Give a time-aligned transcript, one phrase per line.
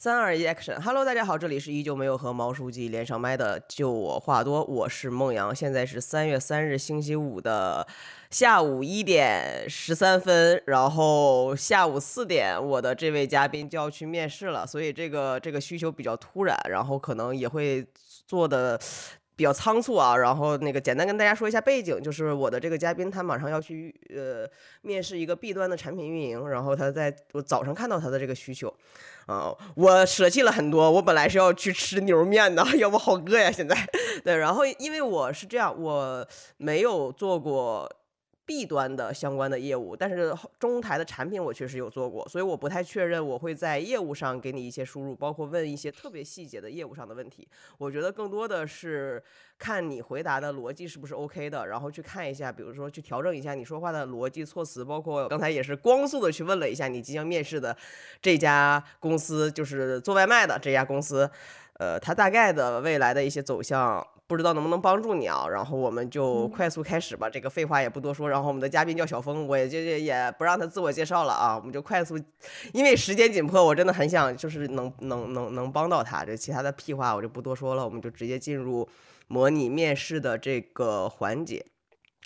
[0.00, 7.84] 三二一，action！Hello，大家好，这里是依旧没有和毛书记连上麦的，就我话多，我是孟阳，现在是三月三日星期五的
[8.30, 17.84] 下午一点十三分，然后下午四点，我的这位嘉宾就要去面试了，所以这个这个需求比较突然，然后可能也会
[18.24, 18.78] 做的。
[19.34, 24.44] 比较仓促啊，然后那个简单跟大家说一下背景，就是我的这个嘉宾他马上要去呃
[24.82, 28.74] 面试一个 B 端的产品运营，然后他在我早上看到他的这个需求，
[29.28, 33.76] 啊，我舍弃了很多，我本来是要去吃牛肉面的，要不好饿呀现在，
[34.24, 36.26] 对，然后因为我是这样，我
[36.56, 37.88] 没有做过。
[38.48, 47.46] B 端的相关的业务，但是中台的产品我确实有做过，所以我不太确认我会在业务上给你一些输入，包括问一些特别细节的业务上的问题。
[47.76, 49.22] 我觉得更多的是
[49.58, 57.76] 看你回答的逻辑是不是 OK 的，然后去看一下，比如说去调整一下你说话的逻辑措辞，包括刚才也是光速的去问了一下你即将面试的
[58.22, 61.30] 这家公司，就是做外卖的这家公司，
[61.74, 64.02] 呃，它大概的未来的一些走向。
[64.28, 65.46] 不知道能不能帮助你啊？
[65.48, 68.28] 然后我们就快速开始吧，这个废话也不多说。
[68.28, 72.20] 然后我们的嘉宾叫小峰，我也就也不让他自我介绍了啊，我们就快速，
[72.74, 76.26] 因为时间紧迫，我真的很想就是能能能能帮到他。
[76.26, 78.86] 这其他的屁话我就不多说了，我们就直接进入
[79.28, 81.64] 模拟面试的这个环节。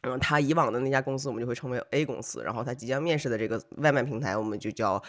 [0.02, 5.00] 嗯，他以往的那家公司我们就会称为 A 公司，然后他即将面试的这个外卖平台我们就叫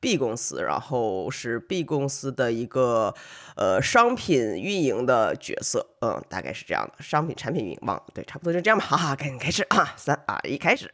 [0.00, 3.14] B 公司，然后是 B 公司的一个
[3.56, 10.90] 呃商品运营的角色，嗯，大概是这样的，商品产品运营忘了，对，差不多就这样吧，哈哈，赶紧开始啊，三二一，开始。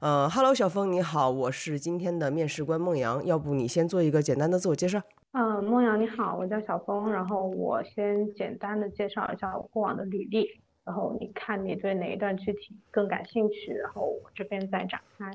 [0.00, 5.02] 呃哈喽，小峰你好，我是今天的面试官孟阳，要不你先做一个简单的自我介绍？
[5.32, 10.46] 嗯，孟阳你好，我叫小峰，然后我先简单的介绍一下我过往的履历。
[10.86, 15.30] 然后你看你对哪一段具体更感兴趣，然后我这边再展开。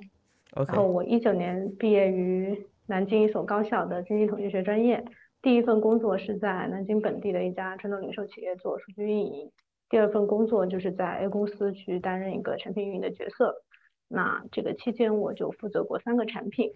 [0.56, 5.04] 然后我一九年毕业于南京一所高校的经济统计学专业，
[5.42, 9.52] 第一份工作是在南京本地的一家传统零售企业做数据运营，
[9.90, 13.62] 第二份工作就是在 A 公司去担任一个产品运营的角色。
[14.08, 16.72] 那这个期间我就负责过三个产品，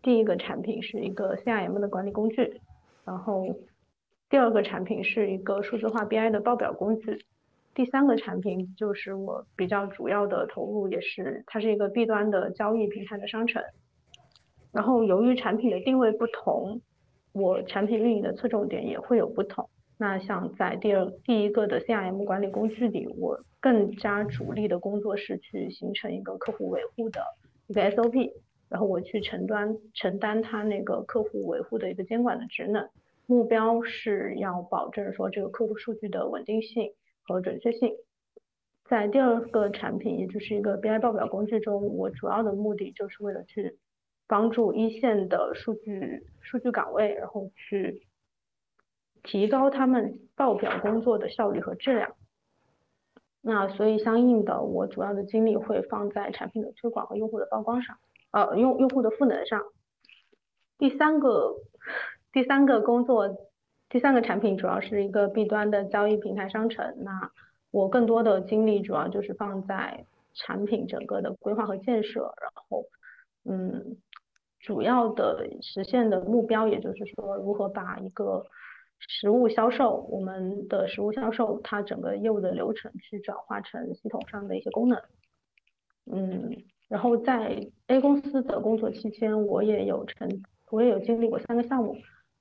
[0.00, 2.60] 第一个产品是一个 CRM 的管理工具，
[3.04, 3.46] 然后
[4.30, 7.26] 第二个产品是一个数字化 BI 的报表工具。
[7.76, 13.62] 第三个产品就是我比较主要的投入，也是它是一个 B 端的交易平台的商城。
[14.72, 16.80] 然后由于产品的定位不同，
[17.32, 19.68] 我产品运营的侧重点也会有不同。
[19.98, 27.20] 那像在第二第一个的 CRM 管理工具里，我更加主力的工作是去形成一个客户维护的
[27.66, 28.32] 一个 SOP，
[28.70, 32.88] 然后我去承担承担它那个客户维护的一个监管的职能，
[33.26, 36.90] 目标是要保证说这个客户数据的稳定性。
[37.26, 37.92] 和准确性，
[38.84, 43.78] 在第二个产品，也就是一个 BI 报表工具中，我主要的目的就是为了去
[44.28, 48.06] 帮助一线的数据数据岗位，然后去
[49.24, 52.14] 提高他们报表工作的效率和质量。
[53.40, 57.98] 那所以相应的，我主要的精力会放在产品的推广和用户的曝光上，
[58.30, 59.62] 呃，用用户的赋能上。
[60.78, 61.56] 第三个
[62.32, 63.36] 第三个工作。
[63.88, 67.30] 第三个产品主要是一个 B 端的交易平台商城，那
[67.70, 70.04] 我更多的精力主要就是放在
[70.34, 72.84] 产品整个的规划和建设，然后，
[73.44, 73.96] 嗯，
[74.60, 78.44] 主要的实现的目标，也就是说如何把一个
[78.98, 85.00] 实物销售，我们的实物销售它整个业务的流程去转化成系统上的一些功能，
[86.10, 90.28] 嗯，然后在 A 公司的工作期间，我也有成，
[90.70, 91.96] 我也有经历过三个项目。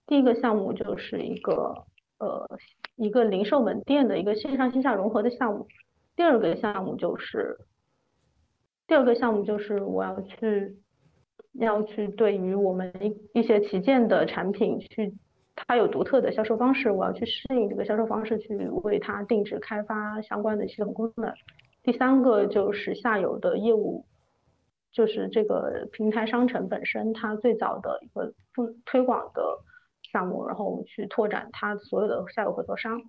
[0.07, 1.85] 第一个项目就是一个
[2.19, 2.47] 呃
[2.95, 5.67] 一个零售门店的一个线上线下融合的项目，
[6.15, 7.57] 第二个项目就是
[8.87, 10.77] 第二个项目就是我要去
[11.53, 15.15] 要去对于我们一一些旗舰的产品去
[15.55, 21.33] 它有独特的销售方式，我要去适应这个销售方式，去为它定制开发相关的系统功能。
[21.81, 24.05] 第三个就是下游的业务，
[24.91, 29.41] 就是这个平台商城本身它最早的一个推推广的。
[30.15, 33.01] 项目，然后我们去拓展它所有的下游合作商，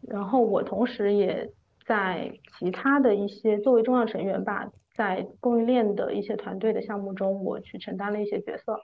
[0.00, 1.50] 然后我同时也
[1.84, 8.80] 在其他的一些作为重要成员吧，在供应链的一些团队的项目中，我去承担了一些角色，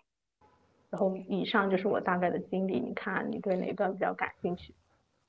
[0.90, 4.74] 然后以上就是我大概的经历，你看你对哪一段比较感兴趣？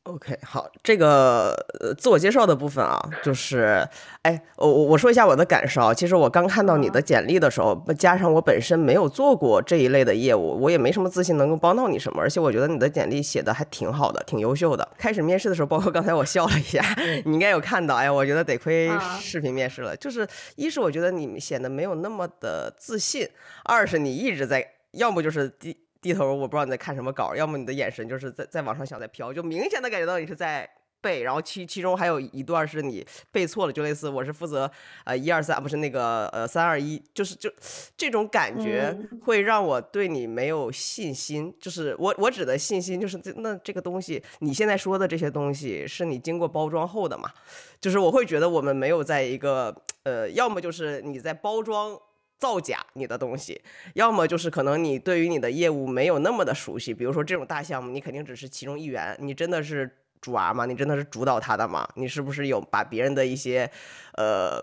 [0.10, 3.88] ？OK，好，这个呃自我介绍的部分啊，就是，
[4.24, 5.94] 哎，我我我说一下我的感受。
[5.94, 12.20] 其实我刚看到你的简历的时候，加上我本身没有做过这一类的业务，我也没什么自信能够帮到你什么。
[12.20, 14.88] 而且我觉得你的简历写的还挺好的，挺优秀的。
[14.98, 16.84] 开始面试的时候，包括刚才我笑了一下，
[17.26, 17.96] 你应该有看到。
[17.96, 18.90] 哎呀，我觉得得亏
[19.22, 19.96] 视频面试了。
[19.96, 23.28] 就是一是我觉得你显得没有那么的自信，
[23.64, 25.78] 二是你一直在，要么就是第。
[26.02, 30.70] 低头，我不知道你在看什么稿，要么你的眼神就是在在往上想在飘，就明显的感觉到你是在。
[31.02, 34.70] 背，然后其其中还有一段是你背错了，就类似我是负责
[35.06, 37.50] 呃一二三，不是那个呃三二一，就是就
[37.96, 38.94] 这种感觉
[39.24, 41.56] 会让我对你没有信心。
[41.58, 47.32] 就是我我指的信心，就是这那这个东西，你现在说的这些东西是你经过包装后的嘛？
[47.80, 49.74] 就是我会觉得我们没有在一个
[50.04, 51.98] 呃，要么就是你在包装
[52.40, 53.62] 造假你的东西，
[53.94, 56.94] 要么就是可能你对于你的业务没有那么的熟悉。
[56.94, 59.98] 比如说这种大项目，你肯定只是其中一员，你真的是。
[60.22, 60.66] 主儿吗？
[60.66, 61.88] 你真的是主导他的吗？
[61.96, 63.72] 你是不是有把别人的一些，
[64.16, 64.62] 呃，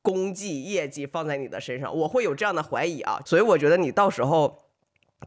[0.00, 1.92] 功绩业绩放在你的身上？
[1.92, 4.56] 我会有这样的怀疑啊，所以我觉得你到时候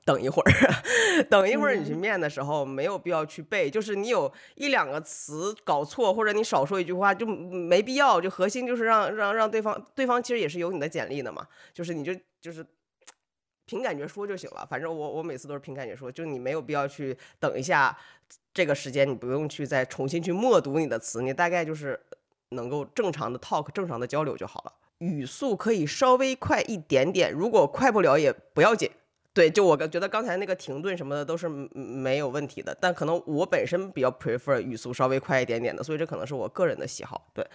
[0.03, 8.19] 等一会儿，等一会儿你去面的时候，没有必要去背，就是你有一两个词搞错，或者你少说一句话就没必要。
[8.19, 12.65] 就核心就是让让让对方，对方其实也是有你的简历的嘛，就是你就就是
[13.65, 14.68] 凭感觉说就行了。
[14.69, 17.98] 反正我我每次都是凭感觉说，就你没有必要去等一下。
[18.56, 22.00] 这个时间你不用去再重新去默读你的词，你大概就是
[22.50, 24.74] 能够正常的 talk 正常的交流就好了。
[24.98, 28.89] 语速可以稍微快一点点，如果快不了也不要紧。
[29.35, 37.27] 对，就我觉得刚才那个停顿什么的都是没有问题的，但可能我本身比较 prefer 语速稍微快一点点的，所以这可能是我个人的喜好。
[37.33, 37.45] 对。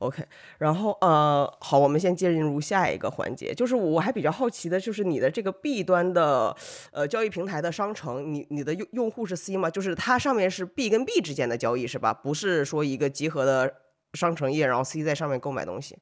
[0.00, 0.24] OK，
[0.58, 6.56] 然后呃，好，我们先进入下一个环节，就是我还比较好奇的，就是你的这个 B 端的
[6.90, 9.70] 呃交易平台的商城，你你的用用户是 C 吗？
[9.70, 12.12] 就是它上面是 B 跟 B 之间的交易是吧？
[12.12, 13.72] 不是说一个集合的
[14.14, 15.98] 商城页，然后 C 在上面购买东西。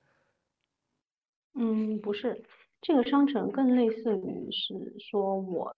[1.57, 2.41] 嗯，不是，
[2.81, 5.75] 这个商城更类似于是说我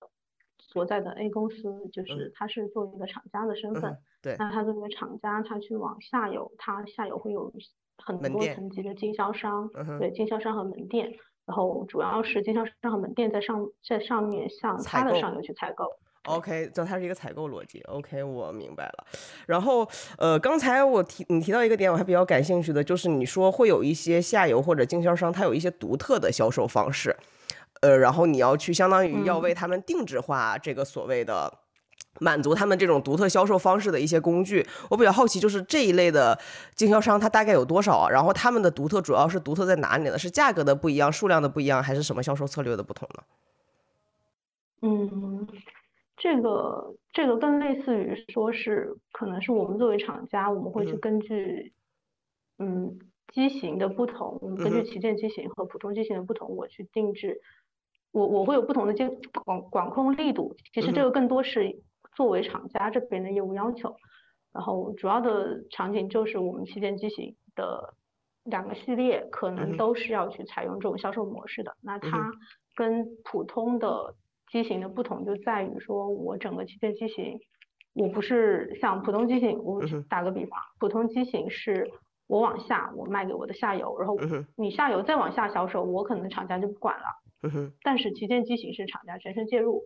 [0.58, 7.52] 所在的 A 公司，就是它是作为一个厂家的身份，对，那它作为厂家，它去往下游，它下游会有。
[8.02, 9.68] 很多层级的经销商，
[9.98, 11.12] 对经销商和门店，
[11.44, 15.84] 然后主要是经销商和门店在上在上面向它的上游去采购。
[16.24, 17.80] OK，这它是一个采购逻辑。
[17.82, 19.06] OK，我明白了。
[19.46, 19.88] 然后
[20.18, 27.16] 呃，刚才我提你提到一个点，我还比较感兴趣的就是你说会有一些下游或者经销商，他有一些独特的销售方式，
[27.80, 31.52] 呃，然后你要去相当于要为他们定制化这个所谓的。
[32.18, 36.38] 满足他们这种独特销售方式的一些工具，我比较好奇，就是这一类的
[36.74, 38.10] 经销商，它大概有多少啊？
[38.10, 40.18] 然后他们的独特主要是独特在哪里呢？
[40.18, 43.22] 是价格的不一样，数量的不一样，还是什么销售策略的不同呢？
[44.82, 45.46] 嗯，
[46.20, 51.72] 这个这个更类似于说是，可能是我们作为厂家，我们会去根据
[52.58, 52.96] 嗯
[53.32, 57.40] 机型的不同，我们根据旗舰机型和普通机型的不同，我去定制，
[58.12, 59.10] 我我会有不同的监
[59.44, 60.54] 管管控力度。
[60.72, 61.82] 其实这个更多是。
[62.16, 63.94] 作为厂家这边的业务要求，
[64.52, 67.94] 然后主要的场景就是我们旗舰机型的
[68.44, 71.76] 两个系列，可能都是要去采用这种销售模式的。
[71.80, 72.32] 那它
[72.74, 74.16] 跟普通的
[74.50, 77.38] 机型的不同就在于说，我整个旗舰机型，
[77.94, 81.90] 我不是像普通机型，我打个比方，普通机型是
[82.26, 84.18] 我往下我卖给我的下游，然后
[84.56, 87.04] 你下游再往下销售，我可能厂家就不管了。
[87.82, 89.82] 但是旗舰机型是厂家全程介入。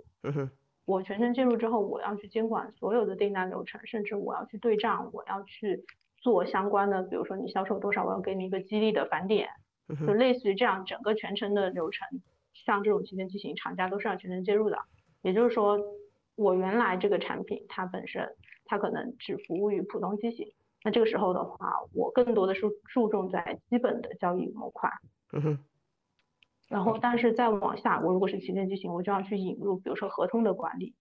[0.87, 5.85] 我全程介入之后，我要去监管所有的订单流程，甚至我要去对账，我要去
[6.19, 9.49] 做相关的，比如说你销售多少，我要给你一个激励的返点，
[10.07, 12.07] 就类似于这样整个全程的流程。
[12.55, 14.79] 像这种旗舰机型，厂家都是要全程介入的。
[15.23, 15.79] 也就是说，
[16.37, 18.35] 我原来这个产品它本身
[18.65, 24.91] 它可能只服务于普通机型，那这个时候的话，我更多的是注重在基本的交易模块。
[25.33, 25.59] 嗯哼
[26.69, 30.95] 然后，但是再往下，我如果是旗舰机型，我就要去引入，比如说合同的管理，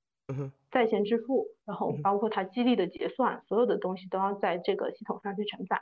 [0.72, 5.82] 在线支付，然后包括它激励的结算，所有的东西都要在这个系统上去承载，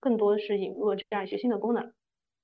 [0.00, 1.92] 更多的是引入了这样一些新的功能。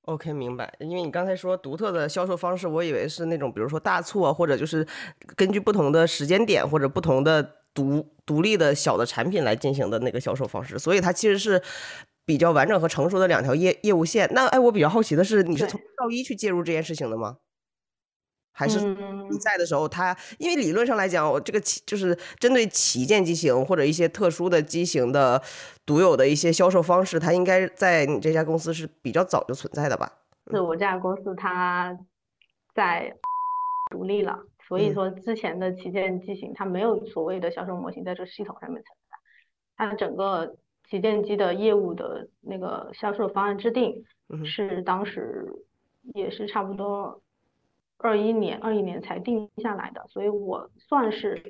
[0.04, 0.72] OK，明白。
[0.78, 4.86] 因为你刚才说独特的销售方式，我以为是那种，比如说大促啊，或者就是
[5.36, 11.62] 根据不同的时间点或者不同的独独立的小的产品来进行的那个销售方式，所以它其实是。
[12.26, 14.26] 比较完整和成熟的两条业业务线。
[14.32, 17.36] 那哎，我比较好奇的是，你是从到一去介入这件事情的吗？
[18.54, 25.42] 还是你在的时候，他因为理论上来讲，我这个旗就是针对旗舰机型或者一些特殊的机型的
[25.84, 30.10] 独有的一些销售方式，它应该在你这家公司是比较早就存在的吧？
[30.50, 31.98] 是我这家公司它
[32.74, 33.14] 在
[33.90, 39.16] 独立了，所以说之前的旗舰机型它没有所谓的销售模型在这系统上面存在，
[39.76, 40.56] 它整个。
[40.86, 44.04] 旗舰机的业务的那个销售方案制定，
[44.44, 45.50] 是当时
[46.12, 47.22] 也是差不多
[48.04, 51.42] 二一年二一年才定下来的，所以我算是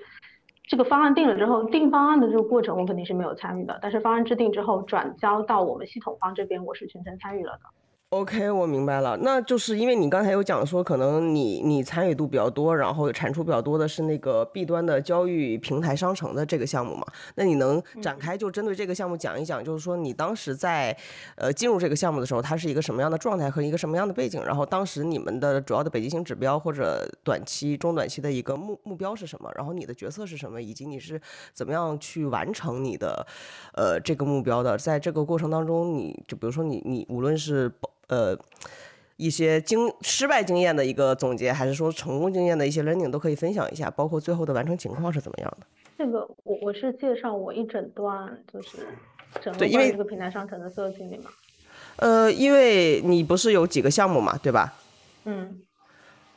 [0.69, 7.84] 这个方案定了之后，定方案的这个过程我肯定是没有参与的，但是方案制定之后转交到我们系统方这边，我是全程参与了的。
[8.15, 17.05] OK，我明白了，那就是因为你刚才有讲说，可能你你参与度比较多，然后产出比较多的是那个 B 端的交易平台商城的这个项目嘛？
[17.35, 20.97] 那你能展开就针对这个项目讲一讲，就是说你当时在
[21.35, 24.41] 呃进入这个项目的时候，它是一个什么样的状态和一个什么样的背景？
[24.45, 29.51] 然后当时你们的主要的北极星指标或者短期、中短期的一个目目标是什么？
[29.57, 30.63] 然后你的角色是什么？
[30.63, 31.21] 以及你是
[31.53, 33.27] 怎么样去完成你的
[33.73, 34.79] 呃这个目标的？
[34.79, 37.69] 在这个过程当中，你就比如说你你无论是
[38.09, 38.37] 呃，
[39.17, 45.67] 一些经失败经验的一个总结，还是说成功经验的一些 learning 都可以分享一下，包括最后的完成情况是怎么样的？
[45.97, 48.87] 这个我我是介绍我一整段就是
[49.41, 51.31] 整个这个平台商城的所有经历嘛。
[51.97, 54.75] 呃，因为你不是有几个项目嘛，对吧？
[55.25, 55.61] 嗯。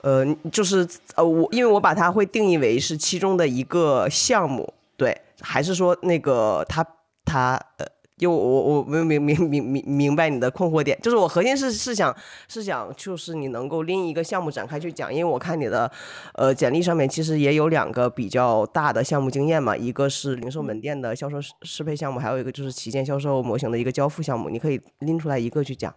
[0.02, 6.86] 呃，就是呃我因为我把它会定义为是其中的一个项目，对，还是说那个他
[7.26, 7.86] 他呃。
[8.18, 12.12] 就我我明明明明明明白你的困惑点，就是我核心是是想
[12.48, 15.92] 是想就是你能够拎一个项目展开去讲，因为我看你的
[16.34, 25.94] 呃简历上面其实也有两个比较大的项目经验嘛，一个是零售门店的销售适适配项目，还有一个就是旗舰销售模型的一个交付项目，你可以拎出来一个去讲。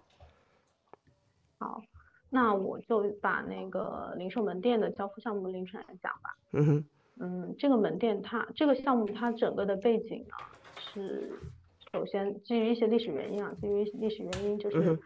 [1.59, 1.81] 好，
[2.29, 6.37] 那我就把那个零售门店的交付项目拎出来讲吧。
[6.53, 6.85] 嗯哼。
[7.19, 10.35] 嗯，这个门店它这个项目它整个的背景呢
[10.93, 11.33] 是。
[11.93, 14.99] 首先，基于一些历史原因啊，基于历史原因，就是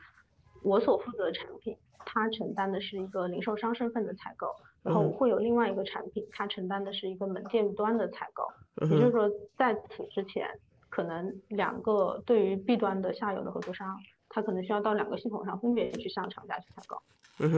[0.62, 4.48] 我所负责的产品，它承担的是一个零售商身份的采购，
[4.82, 8.44] 然后会有另外一个产品，它承担的是一个门店端的采购。
[8.86, 10.46] 也就是说，在此之前，
[10.90, 13.98] 可能两个对于 B 端的下游的合作商，
[14.28, 17.02] 他可能需要到两个系统上分别去向厂家去采购。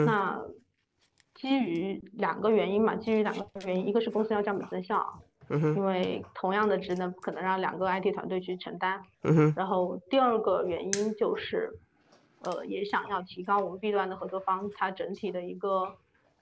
[0.05, 0.41] 那
[1.35, 5.21] 基于两个原因嘛，基于两个原因，一个是公司要降本增效。
[5.49, 9.01] 因为同样的职能不可能让两个 IT 团队去承担。
[9.55, 11.79] 然后第二个原因就是，
[12.43, 15.95] 呃，也想要提高我们 B 端的合作方它整体的一个，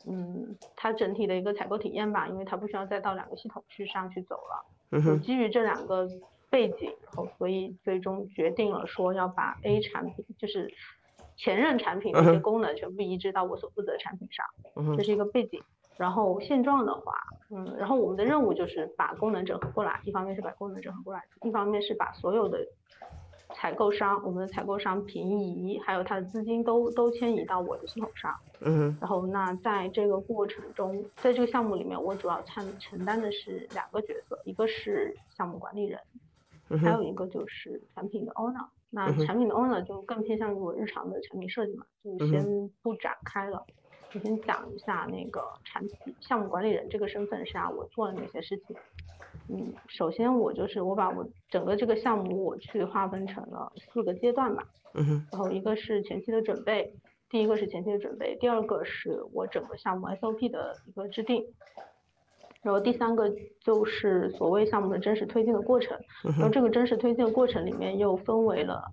[0.06, 5.18] 嗯，它整体的一个采购体验吧，因为它不需要再到两个系统去上去走了。
[5.18, 6.08] 基于这两个
[6.49, 10.73] 背景，然后所以最终决定了说要把 A 产品，就是
[11.37, 14.46] 前任产品的一些功能全部移植到我所负责的产品上。
[14.96, 15.62] 这是一个背景。
[15.97, 17.15] 然后现状的话，
[17.51, 22.67] 嗯，然后我们的任务就是把功能整合过来，一方面是把功能整合过来，一方面是把所有的
[23.55, 28.35] 采购商，我们的采购商平移，还有他的资金都都迁移到我的系统上。
[28.61, 28.97] 嗯。
[29.01, 36.01] 然后那在这个过程中，在这个项目里面，我主要参承担的是两个角色，一个是项目管理人，
[36.81, 38.67] 还有一个就是产品的 owner。
[38.91, 43.65] 那产品的 owner 就更偏向于我日常的产品设计嘛，就先不展开了。
[44.14, 48.76] 我先讲一下那个产品项目管理人这个身份下我做了哪些事情。
[49.49, 54.64] 嗯，首先我就是我把我整个这个项目我去划分成了四个阶段吧。
[54.94, 55.26] 嗯哼。
[55.33, 56.94] 然后一个是前期的准备，
[57.28, 61.44] 第一个是前期的准备，第二个是我整个项目 SOP 的一个制定，
[62.62, 65.99] 然后第三个就是所谓项目的真实推进的过程。
[66.23, 68.85] 然后这个真实推进的过程里面又分为了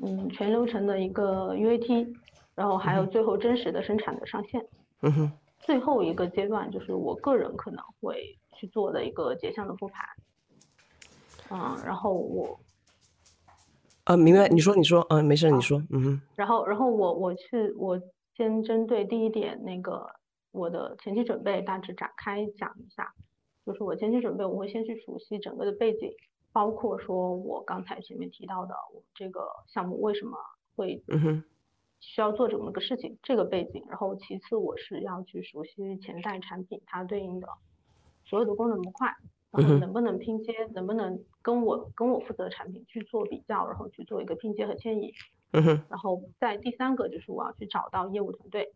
[0.00, 2.14] 嗯全流程的一个 UAT。
[2.54, 4.66] 然后还有最后真实的生产的上线，
[5.02, 10.04] 嗯哼，最后一个阶段就是我个人可能会去做的一个结项的复盘，
[11.50, 12.60] 嗯，然后我，
[14.04, 17.98] 啊，明白，你说你说，嗯，没事，你说，嗯哼，然后然后我我去我
[18.36, 20.06] 先针对第一点那个
[20.50, 23.14] 我的前期准备大致展开讲一下，
[23.64, 26.12] 就是我前期准备我会先去熟悉整个的背景，
[26.52, 30.36] 包括说我刚才前面提到的我这个项目为什么
[30.76, 31.44] 会，嗯哼。
[32.00, 37.48] 需要做这么个事情，这个背景，然后其次我是要去熟悉前代产品它对应的
[38.24, 39.14] 所有的功能模块，
[39.50, 45.12] 然后能不能拼接，能不能跟我跟我负责的产品去做比较，然后去做一个拼接和迁移。
[45.88, 48.72] 然后在第三个就是我要去找到业务团队，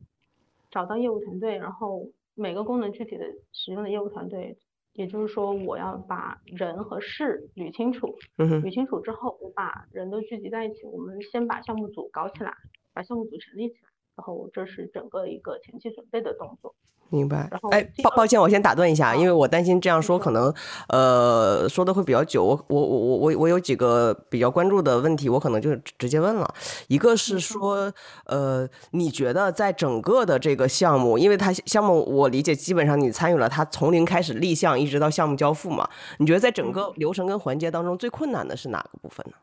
[0.71, 4.59] 找到业务团队，然后每个功能具体的使用的业务团队，
[4.93, 8.17] 也就是说我要把人和事捋清楚。
[8.37, 12.53] 捋清楚之后，我把人都聚集在一起，我们先把项目组搞起来。
[12.95, 16.75] 把项目组成立起来，然后这是整个一个前期准备的动作。
[17.11, 17.47] 明白。
[17.51, 20.53] 然后，哎，抱抱歉，我先打断一下，因为我担心这样说可能，
[20.89, 22.45] 呃，说的会比较久。
[22.45, 26.55] 我我我我我我有几个比较关注的问题，我可能就直接问了。
[26.89, 27.93] 一个是说，
[28.25, 35.89] 呃，你觉得在整个的这个项目，因为它项目我理解基本上你参与了，它从零开始立项一直到项目交付嘛？
[36.19, 39.37] 你觉得在整个流程跟环节当中最困难的是哪个部分呢？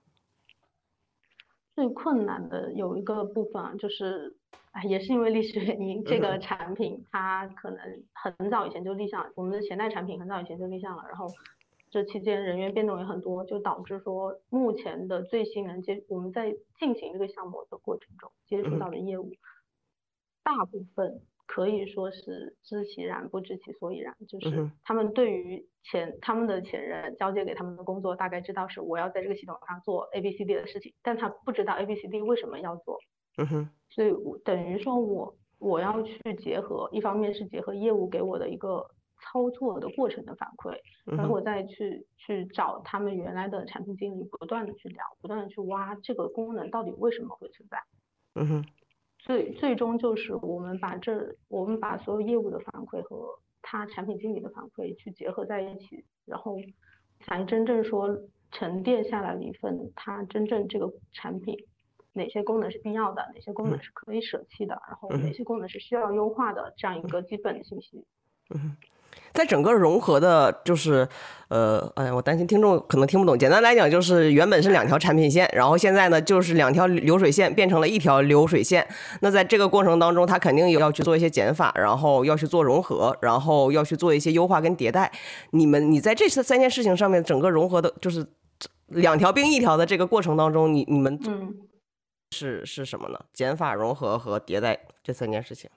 [1.75, 4.35] 最困难的有一个部分啊，就是，
[4.71, 7.79] 哎，也是因为历史原因，这个产品它可能
[8.13, 11.27] 很早以前就立项，我们的前代产品很早以前就立项了，然后
[11.89, 19.31] 这期间人员变动也很多，就导致说目前的最新能接我们在进行这个项目的过程中接触到的业务，
[20.43, 21.21] 大部分
[21.53, 32.99] 可以说是知其然不知其所以然，就是他们对于前他们的前任交接给他们的工作，大概知道是我要在这个系统上做 A B C D 的事情，但他不知道 A B C D 为什么要做，
[33.37, 38.89] 嗯哼，所以我等于说我我要去结合，一方面是结合业务给我的一个。
[39.23, 47.77] 操作的过程的反馈，然后我再去去找他们原来的产品经理，不断的去聊，不断的去挖这个功能到底为什么会存在。
[48.33, 48.65] 嗯哼，
[49.23, 56.57] 最最终就是我们把这我们把所有业务的反馈和他产品经理的反馈去结合在一起，然后
[57.19, 58.17] 才真正说
[58.51, 61.55] 沉淀下来了一份他真正这个产品
[62.13, 68.03] 哪些功能是必要的，哪些功能是可以舍弃的，然后哪些功能是需要优化的这样一个基本的信息。
[68.49, 68.77] 嗯哼。
[69.33, 71.07] 在整个融合的，就是
[71.47, 73.37] 呃，哎呀，我担心听众可能听不懂。
[73.37, 78.87] 简单来讲，就是原本是两条产品线，然后现在呢，就是两条流水线变成了一条流水线。
[79.21, 85.11] 那在这个过程当中，它肯定也要去做一些减法，然后要去做融合，然后要去做一些优化跟迭代。
[85.51, 88.25] 你们，你在这三件事情上面，整个融合的，就是
[88.87, 91.17] 两条并一条的这个过程当中，你你们
[92.35, 93.19] 是是什么呢？
[93.33, 95.69] 减法、融合和迭代这三件事情。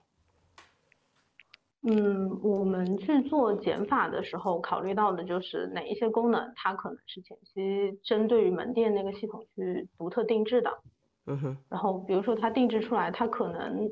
[1.87, 10.71] 嗯，我们去做减法的时候，考虑到的就是哪一些功能，它可能是前期针对于门店那个系统去独特定制的。
[11.27, 11.57] 嗯哼。
[11.69, 13.91] 然后，比如说它定制出来，它可能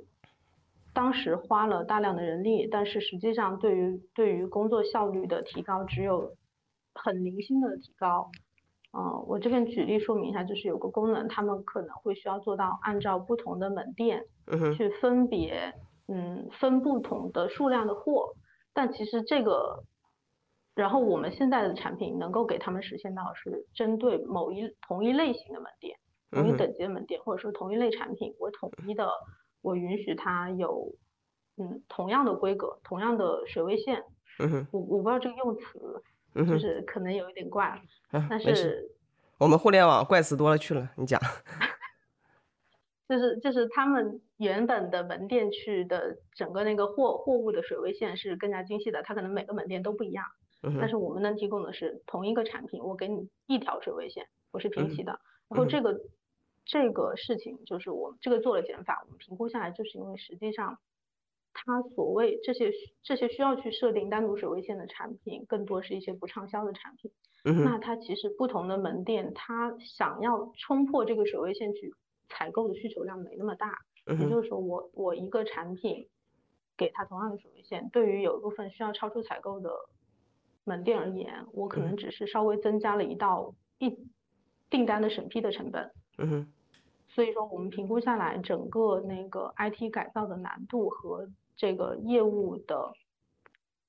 [0.95, 6.35] 当时花了大量的人力，但是实际上对于对于工作效率的提高，只有
[6.95, 8.31] 很零星的提高。
[8.97, 14.25] 嗯，我这边举例说明一下，就是有个功能，他们可能会需要做到按照不同的门店
[14.79, 15.75] 去分别。
[15.77, 15.81] 嗯，
[16.61, 18.35] 分不同的数量的货，
[18.73, 19.85] 但其实这个，
[20.75, 25.99] 然后我们现在的产品能够给他们实现到是针对某一同一类型的门店，
[26.31, 29.09] 同一等级的门店，或者说同一类产品，我统一的，
[29.61, 30.93] 我允许它有，
[31.57, 34.05] 嗯，同样的规格，同样的水位线。
[34.39, 34.67] 嗯哼。
[34.73, 36.03] 我我不知道这个用词，
[36.35, 37.81] 就是可能有一点怪，
[38.11, 38.91] 但是
[39.39, 41.21] 我们互联网怪词多了去了，你讲。
[43.09, 50.25] 就是就是他们原本的门店去的整个那个货货物的水位线是更加精细的，它可能每个门店都不一样。
[50.79, 55.19] 但是我们能提供的是同一个产品，我给你一条水位线，我是平齐的。
[55.49, 56.01] 然后这个
[56.65, 60.79] 这个事情就是我这个做了减法，我们评估下来就是因为实际上
[61.53, 62.71] 它所谓这些
[63.03, 67.11] 这些需要去设定单独水位线的产品，更多是一些不畅销的产品。
[67.43, 71.93] 那它其实不同的门店，它想要冲破这个水位线去。
[72.33, 76.09] 采购的需求量没那么大，也就是说，我我一个产品
[76.77, 79.71] 给他同样的水位线，对于有一部分需要超出采购的
[80.65, 83.97] 门店而言，我可能只是稍微增加了一道一
[84.71, 85.91] 订单的审批的成本。
[86.19, 86.53] 嗯哼。
[87.09, 92.91] 所以说，我们评估下来，整个那个 IT 改造的难度和这个业务的，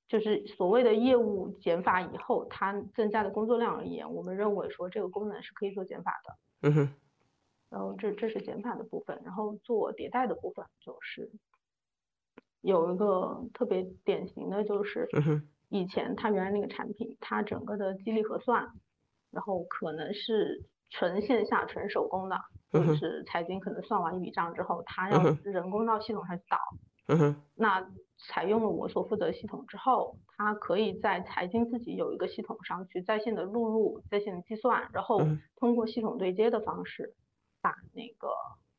[0.09, 6.69] 就是所谓的业务减法以后，它增加的工作量而言，我们认为说这个功能是可以做减法的。
[6.69, 6.93] 嗯哼。
[7.73, 11.31] 然后这这是减法的部分，然后做迭代的部分就是
[12.61, 15.09] 有一个特别典型的就是，
[15.69, 18.69] 以前他原来那个产品，它整个的激励核算，
[19.31, 22.39] 然后可能是纯线下纯手工的，
[22.71, 26.59] 就是财经可能算完一笔账之后，他要人工到系统上去导，
[27.55, 35.23] 那采用了我所负责系统之后，它可以在财经自己有一个系统上去在线的录入、在线的计算，然后
[35.55, 37.15] 通过系统对接的方式。
[37.63, 38.27] 把那个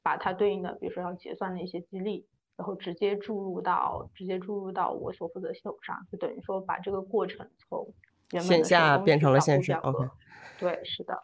[0.02, 7.88] 把它对应的，比如说要结算的一些激励，然后直接注入到直接注入到我所负责系统上，就等于说把这个过程从
[8.42, 9.80] 线下变成了线上。
[9.80, 10.06] OK，
[10.58, 11.18] 对，是的。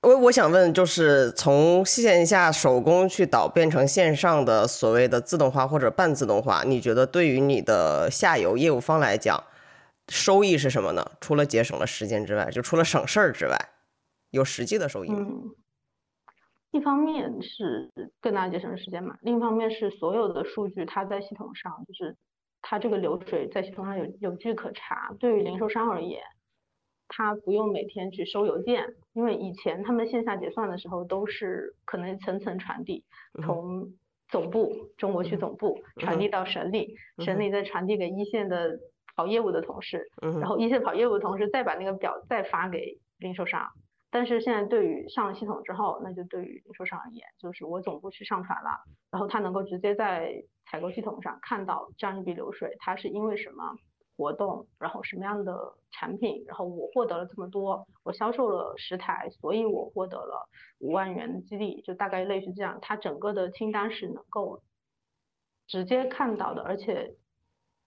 [0.00, 9.42] 我我想问，就是从线下手工去导变成线上的所谓的自动化或者半自动化，你觉得对于你的下游业务方来讲，
[10.08, 11.04] 收益是什么呢？
[11.20, 13.56] 除了节省了时间之外，就除了省事儿之外，
[14.30, 15.26] 有实际的收益吗？
[16.76, 22.16] 一方面是更大节省时间嘛，另一方面是所有的数据它在系统上，就是
[22.62, 25.14] 它这个流水在系统上有有据可查。
[25.18, 26.20] 对于零售商而言，
[27.08, 33.04] 他不用每天去收邮件，因为以前他们线下结算的时候都是可能层层传递，
[33.42, 33.92] 从
[34.28, 38.78] 总部中国区总部传递到省里，省里再传递给一线的
[39.14, 43.70] 跑业务的同事，然后一线跑业务的同事再把那个表再发给零售商。
[44.10, 48.70] 但是现在对于上了系统之后，那就对于零售商而言，就是我总部去上传了，
[49.10, 53.76] 然后他能够直接在采购系统上看到这样一笔流水，它是因为什么
[54.16, 62.78] 活动，然后什么样的产品，然后我获得了这么多，我销售了十台，所以我获得了五万元的激励，就大概类似这样。
[62.80, 64.62] 它整个的清单是能够
[65.66, 67.14] 直接看到的，而且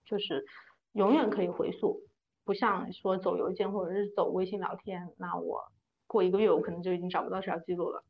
[0.04, 0.44] 就是
[0.92, 2.00] 永远可以回溯，
[2.44, 5.64] 不像说走邮件或者是走微信聊天，那我
[6.12, 8.02] 过一个月我可能就已经找不到这条记录了。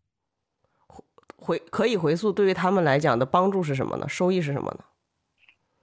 [1.36, 4.08] 回可以回溯，对于他们来讲的帮助是什么呢？
[4.08, 4.84] 收益是什么呢？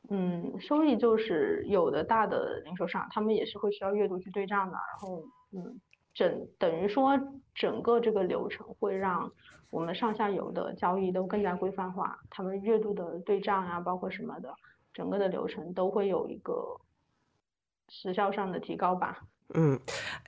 [0.10, 4.74] 嗯，收益就是有的大的零售商，他们也是会需要月度去对账的。
[4.74, 5.80] 然后，嗯，
[6.14, 7.20] 整等于说
[7.54, 9.32] 整个这个流程会让
[9.70, 12.18] 我们上下游的交易都更加规范化。
[12.30, 14.54] 他们月度的对账啊，包括什么的，
[14.94, 16.80] 整个的流程都会有一个
[17.90, 19.24] 时效上的提高吧。
[19.54, 19.80] 嗯，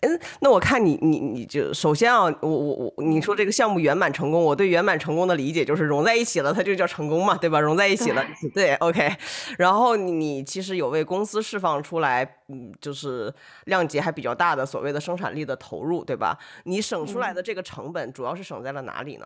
[0.02, 7.60] 嗯，那我看你，你，你就首先啊，我，我，我，你说这个项目圆满成功，我对圆满成功的理解就是融在一起了，它就叫成功嘛，对吧？
[7.60, 9.10] 融在一起了，对，OK。
[9.58, 13.34] 然后你其实有为公司释放出来，嗯，就是
[13.66, 16.38] 量级还比较大的所谓的生产力的投入，对吧？
[16.64, 19.26] 你省出来的这个成本主要是省在了哪里呢？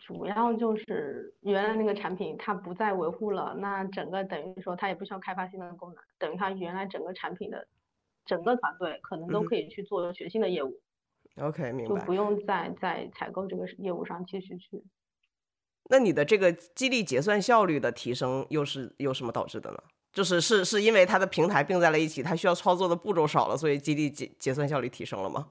[0.00, 7.64] 主要就是原来那个产品它不再维护了，那整个等于说它也不需要开发新的功能，等于它原来整个产品的。
[8.28, 10.80] 整个团队可能都可以去做全新的业务
[11.40, 14.84] ，OK，明白，就不用再在采购这个业务上继续去。
[15.90, 19.78] 那你的这个激励结算效率的提升又是由什么导致的呢？
[20.12, 25.48] 就是是是因为它的平台并在了一起，它需要操作的步骤少了，所以激励结结算效率提升了吗？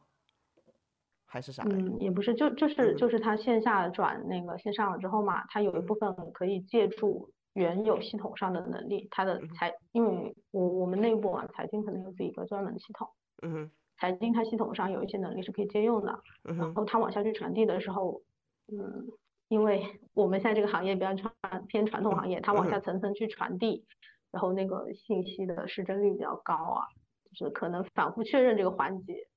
[1.26, 1.64] 还是啥？
[1.64, 7.34] 嗯，也不是，就就是就是它线下转那个线上了之后嘛，它有一部分可以借助。
[7.58, 13.10] 原有系统上的能力，它的财，因为我我们内部啊，财经可能有自己一个专门的系统，
[13.42, 16.74] 嗯财经它系统上有一些能力是可以借用的，然。
[16.76, 18.22] 后它往下去传递的时候，
[18.68, 19.08] 嗯，
[19.48, 21.34] 因为我们现在这个行业比较传
[21.68, 23.84] 偏传统行业，它往下层层去传递，
[24.32, 26.86] 然后那个信息的失真率比较高啊，
[27.34, 29.28] 就是可能反复确认这个环节，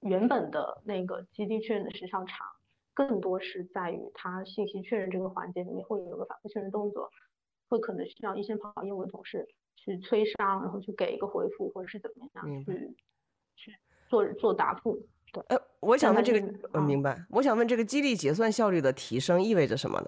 [0.00, 2.46] 原本的那个基地确认的时效长，
[2.94, 7.10] 更多是在于它信息确认这个环节里面会有个反复确认动作。
[7.70, 12.94] 会可能需要一线跑业务的同事去催商，然后去给一个回复，或者是怎么样去
[13.54, 13.72] 去
[14.08, 15.00] 做做答复。
[15.32, 17.24] 对，呃，我想问这个，呃，明白。
[17.30, 20.06] 我想问这个激励结算效率的提升意味着什么呢？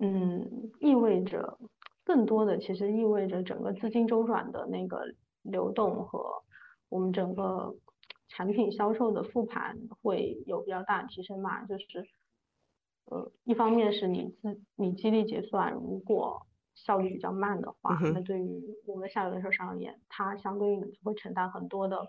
[0.00, 1.58] 嗯，意味着
[2.02, 6.42] 更多的其实意味着整个资金周转的那个流动和
[6.88, 7.76] 我们整个
[8.28, 12.08] 产品销售的复盘会有比较大的提升嘛，就是。
[13.06, 22.08] 呃，一方面是你自你激励结算，如果效率比较慢的话，那对于我们下游零售商而言，它相对应的会承担很多的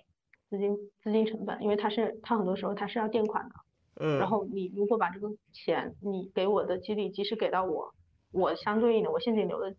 [0.50, 3.56] 资金资金成本，因为它是它很多时候它是要垫款的，
[4.04, 7.94] 嗯，然后你如果把这个钱你给我的激励及时给到我，
[8.32, 9.76] 我相对应的我现金流的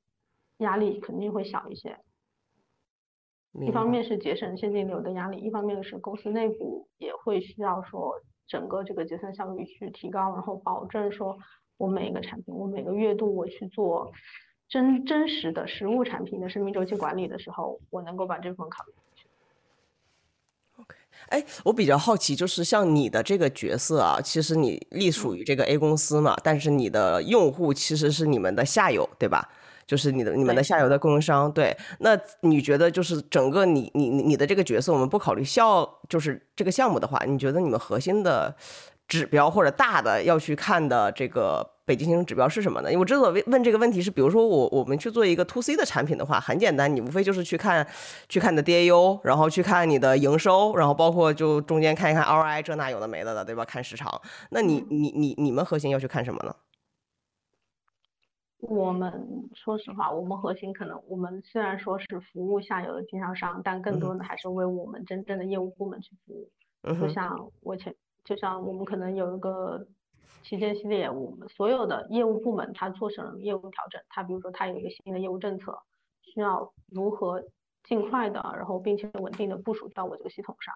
[0.59, 1.99] 压力肯定会小一些。
[3.61, 8.21] 一方面是节省现金流的压力，一方面是公司内部也会需要说。
[8.49, 11.39] 整个这个结算效率去提高，然后保证说，
[11.77, 14.11] 我每一个产品，我每个月度我去做
[14.69, 19.29] 真真实的实物产品的生命周期管理的时候，我能够把这部分考虑进去。
[20.81, 20.97] OK，
[21.29, 29.49] 哎，我比较好奇，就是像你的这个角色啊，其实你隶属于这个 A 公司嘛，但是你的用户其实是你们的下游，对吧？
[29.89, 38.55] 就是你的你们的下游的供应商，对，那你觉得就是整个你你你的这个角色，我们不考虑效，就是这个项目的话，你觉得你们核心的
[39.09, 42.93] 指标或者大的要去看的这个北极星指标是什么呢？
[42.93, 47.87] 因为我之所以问这个问题是，比如说我我们去做一个 to C 的产品的话，很简单，你无非就是去看
[48.29, 53.65] 去看你的 DAU，然后去看你的营收，然后包括就中间看一看 ROI 这那有的没的的，对吧？
[53.65, 54.21] 看时长，
[54.51, 56.55] 那你你你你们核心要去看什么呢？
[58.61, 66.51] 我们说实话，我们核心可能，我们虽然说是服务下游的经销商，但更多的还是为我们真正的业务部门去服务。
[67.01, 67.95] 就像我前，
[68.25, 69.87] 就像我们可能有一个
[70.43, 75.79] 旗舰系列，我们所有的业务部门它做成业务调整，它比如说它有一个新的业务政策，
[76.23, 77.41] 需要如何
[77.85, 80.75] 尽快的，然后并且稳定的部署到我这个系统上。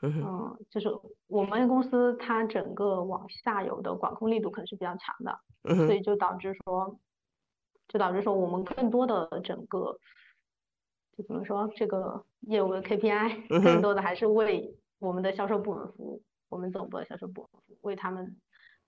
[0.00, 0.88] 嗯，就是
[1.26, 6.98] 我们公司它整个往下游的管控力度可能是比较强的，所以就导致说。
[7.88, 9.98] 就导致说我们更多的整个，
[11.16, 18.36] 就怎么说这个业务的 KPI，更多的还是为我们的销售部门服务，我们总部的销售部门服务，为他们，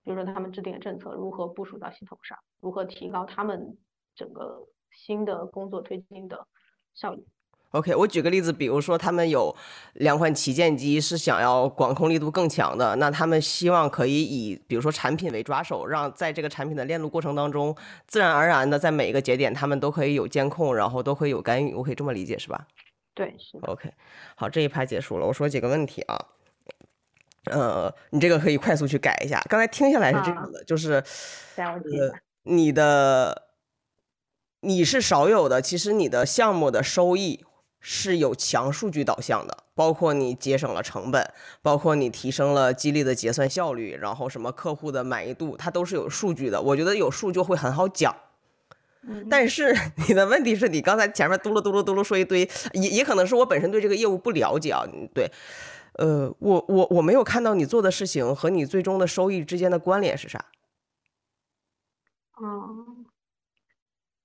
[0.03, 3.77] 比如说他们制定的政策如何部署到系统上，如何提高他们
[4.15, 6.47] 整个新的工作推进的
[6.93, 7.25] 效率。
[7.71, 9.55] OK，我举个例子，比如说他们有
[9.93, 17.73] 两款旗舰机是想要管控力度更强的，那他们希望可以以比如说产品为抓手，让在这个产品的链路过程当中，
[18.07, 22.67] 自然而然的在每一个节点他们都可以有监控，然后都可以有干预，我可以这么理解是吧？
[23.13, 23.57] 对，是。
[23.61, 23.89] OK，
[24.35, 26.25] 好，这一趴结束了，我说几个问题啊，
[27.45, 31.01] 呃，你这个可以快速去改一下，刚才听下来是这样的，就是
[31.55, 33.43] 呃，你的
[34.59, 37.45] 你是少有的，其实你的项目的收益。
[37.81, 46.61] 是有强数据导向的，包括你节省了成本，包括你提升了激励的结算效率，然后什么客户的满意度，它都是有数据的。
[46.61, 48.15] 我觉得有数据会很好讲。
[49.27, 49.75] 但是
[50.07, 54.85] 你的问题是你刚才前面嘟噜嘟噜嘟噜说一堆，也也可能是我本身对这个业务不了解啊。
[55.11, 55.27] 对，
[55.93, 60.45] 呃，我我我没有看到你做的事情和你最终的收益之间的关联是啥。
[62.35, 62.90] 哦。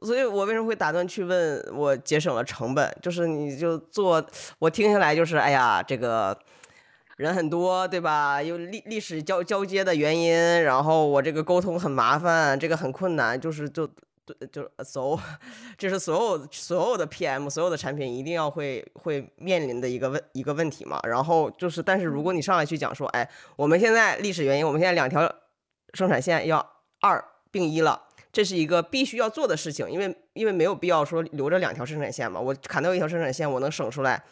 [0.06, 1.60] 所以我为什么会打断去问？
[1.74, 4.24] 我节省了成本，就是你就做，
[4.60, 6.38] 我听下来就是，哎呀，这个
[7.16, 8.40] 人很多，对吧？
[8.40, 13.84] 有历历史交交接的原因，然后我这个沟通很麻烦，这个很困难，就是就
[14.24, 15.18] 对就 so，
[15.76, 21.00] 这是所有所有的 PM 所有的产品一定要会会面临的一个问一个问题嘛。
[21.02, 25.20] 然后就是，但是如果你上来去讲说，哎，我们现在历史原因，我们现在两条
[25.94, 26.64] 生产线要
[27.00, 28.02] 二并一了。
[28.36, 34.22] 这是一个必须要做的事情，因为因为没有必要说留着两条生产线嘛，我砍掉一条生产线，我能省出来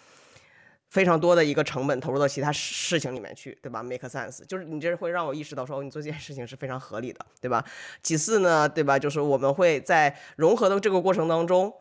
[0.90, 7.64] 非常多的一个成本，投入到其他事情里面去，对吧？Make sense，就是你这会让我意识到说，你做这件事情是非常合理的，对吧？
[8.02, 8.98] 其次呢，对吧？
[8.98, 11.72] 就是我们会在融合的这个过程当中。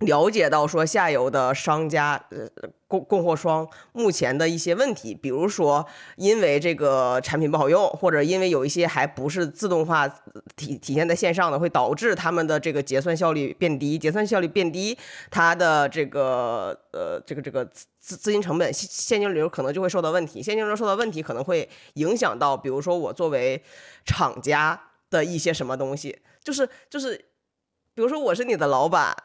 [0.00, 2.48] 了解到说下游的商家呃
[2.88, 10.06] 供供货商目前的一些问题，比如说因为这个产品不好用，或者因为有一些还不是自动化
[10.56, 14.98] 体体现在线上的，会导致他们的这个结算效率变低，结算效率变低，
[15.30, 23.62] 它的这个呃这个这个资资金成本现金流可能就会受到问题，现金流受到问题可能会影响到，比如说我作为
[24.04, 24.78] 厂家
[25.08, 27.16] 的一些什么东西，就是就是，
[27.94, 29.16] 比如说我是你的老板。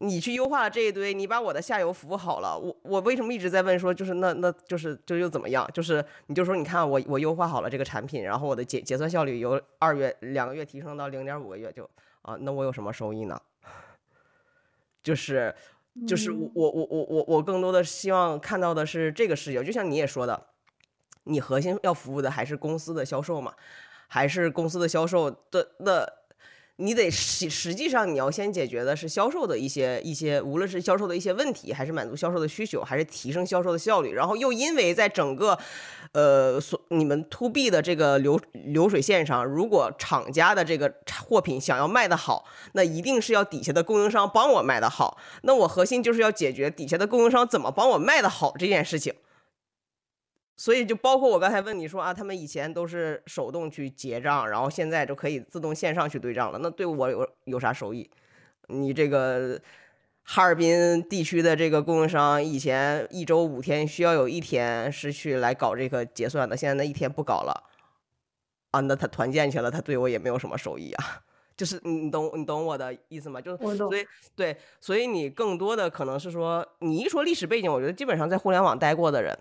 [0.00, 5.68] 你去优化了这一堆，你把我的下游服务好了，我我为什么一直在问说，就是那那就是就又怎么样？
[5.74, 11.82] 就是你就说你看我我优化好了这个产品，然后我的结结算效率由二月两个月提升到零点五个月，就
[12.22, 13.40] 啊，那我有什么收益呢？
[15.02, 15.52] 就是
[16.06, 20.46] 就是我我我我我我更多的希望看到的是这个视角，就像你也说的，
[21.24, 23.52] 你核心要服务的还是公司的销售嘛，
[24.06, 26.17] 还是公司的销售的那。
[26.80, 34.12] 你得实实际上你要先解决的是销售的一些一些，无论是销售的一些问题，还是满足销售的需求，还是提升销售的效率。
[34.12, 35.58] 然后又因为在整个，
[36.12, 40.94] 呃，所你们 to B 的这个流流水线上，如果厂家的这个
[41.26, 45.18] 货品想要卖得好，那一定是要底下的供应商帮我卖得好。
[45.42, 49.12] 那我核心就是要解决底下的供应商怎么帮我卖得好这件事情。
[50.58, 56.58] 所以就包括我刚才问你说啊，他们以前都是手动去结账，然后现在就可以自动线上去对账了。
[56.60, 58.10] 那对我有有啥收益？
[58.66, 59.58] 你这个
[60.24, 67.62] 哈尔滨地区的这个供应商，以前一周五天需要有一天是去来搞这个结算的，现在那一天不搞了
[68.72, 68.80] 啊？
[68.80, 71.22] 那他团建去了，他对我也没有什么收益啊。
[71.56, 73.40] 就是你懂你懂我的意思吗？
[73.40, 79.38] 就是所以对，所以你更多的可能是说，你一说历史背景，我觉得基本上在互联网待过的人。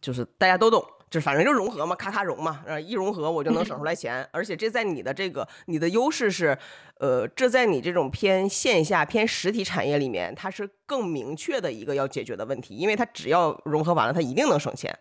[0.00, 6.56] 就是大家都懂，就反正就融合嘛，咔咔融嘛，啊，一融合我就能省出来钱，而且这在你的这个你的优势是，
[6.98, 14.96] 呃，这在你这种偏线下偏实体产业里面，它是更明确的一个要解决的问题，因为它只要融合完了，它一定能省钱，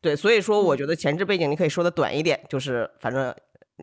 [0.00, 3.34] 对，所以说我觉得前置背景你可以说的短一点，就是反正。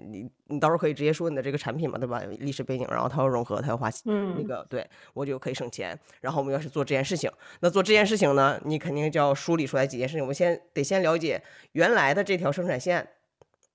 [0.09, 2.21] 你你到时候可以直接说你的这个产品嘛，对吧？
[2.39, 5.97] 历史背景，然后它要融合，它要花嗯，那个对我就可以省钱。
[6.21, 10.21] 然后我们要去做这件事情，那做这件事情呢，你肯定就要梳理出来几件事情。
[10.21, 11.41] 我们先得先了解
[11.73, 13.07] 原来的这条生产线，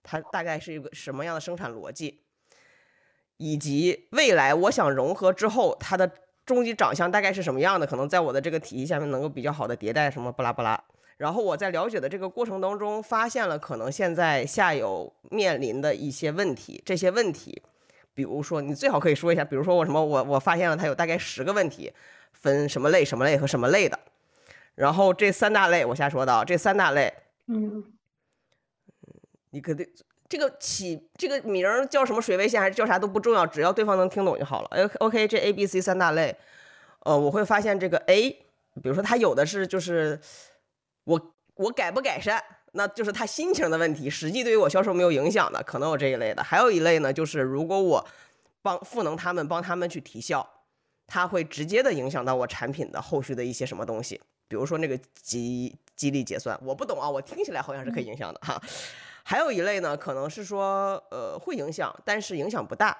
[0.03, 2.21] 它大概是一个什么样的生产逻辑，
[3.37, 6.11] 以及未来我想融合之后它的
[6.45, 10.83] 终极长相大概是什么样的，可能在我的这个体系下面能够比较好的迭代什么巴拉巴拉。
[11.19, 16.83] 然后我在了解的这个过程当中，发现了可能现在下游面临的一些问题。
[16.85, 17.63] 这些问题，
[18.13, 21.93] 比如说你最好可以说一下，比如说我什么，我我发现了它有大概十个问题，
[22.33, 23.97] 分什么类、什么类和什么类的。
[24.75, 27.13] 然后这三大类我瞎说的，这三大类，
[27.47, 27.85] 嗯，
[29.51, 29.87] 你肯定
[30.29, 34.91] 这个起这个名儿叫什么水位线还是叫啥都不重要，只要对方能听懂就好了。
[34.99, 36.35] OK，这 A、B、C 三大类，
[37.01, 38.31] 呃，我会发现这个 A，
[38.83, 40.19] 比如说它有的是就是。
[41.05, 46.43] 我我改不改善，那就是他心情的问题，实际对于我销售没有影响的，可能有这一类的。
[46.43, 48.07] 还有一类呢，就是如果我
[48.63, 50.49] 帮赋能他们，帮他们去提效，
[51.07, 58.61] 它会直接的影响到我产品的后续的一些什么东西，比如说那个激激励结算，我不懂啊，我听起来好像是可以影响的哈。
[59.25, 62.97] 还有一类呢，可能是说呃会影响，但是影响不大，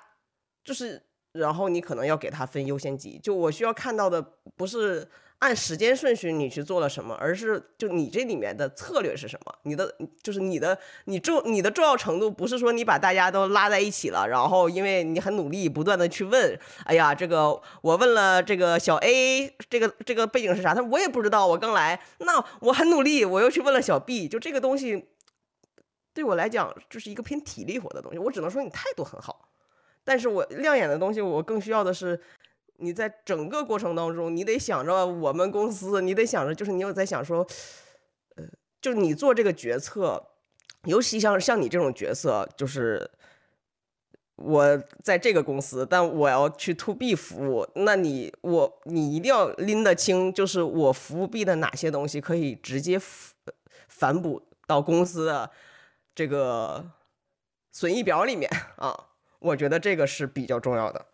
[0.63, 4.21] 就是然后你可能要给他分优先级，就我需要看到的
[4.57, 5.09] 不是。
[5.43, 9.53] 按时间顺序你去做了什么，而是就你这里面的策略是什么？
[9.65, 20.77] 你的就是你的你重你的重要程度不是说你把大家都拉在一起了，然后因为你很努力不断的去问，哎呀，这个我问了这个小 A，这个这个背景是啥？
[20.77, 22.01] 他说我也不知道，我刚来。
[22.19, 25.09] 那我很努力，我又去问了小 B，就这个东西
[26.15, 29.49] 对我来讲就是一个偏体力活的东西，我只能说你态度很好，
[30.05, 32.21] 但是我亮眼的东西我更需要的是。
[32.79, 37.47] 你在整个过程当中，你得想着我们公司，你得想着就是你有在想说，
[38.37, 38.45] 呃，
[38.81, 40.31] 就你做这个决策，
[40.85, 43.11] 尤其像像你这种角色，就是
[44.37, 53.01] 我在这个公司，但我要去 to B 服务，那你我你一定要拎得清，就是我服务 B 的哪些东西可以直接
[53.87, 55.51] 反哺到公司的
[56.15, 56.91] 这个
[57.71, 59.09] 损益表里面啊，
[59.39, 61.07] 我觉得这个是比较重要的。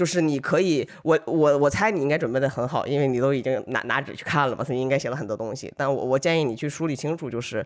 [0.00, 5.70] 就是你可以，我我我猜你应该准备的很好，因为你都已经拿拿纸去看了嘛，所以应该写了很多东西。
[5.76, 7.62] 但我我建议你去梳理清楚，就是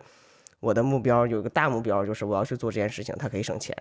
[0.59, 3.73] 我的目标有一个大目标，就是我要去做这件事情，它可以省钱。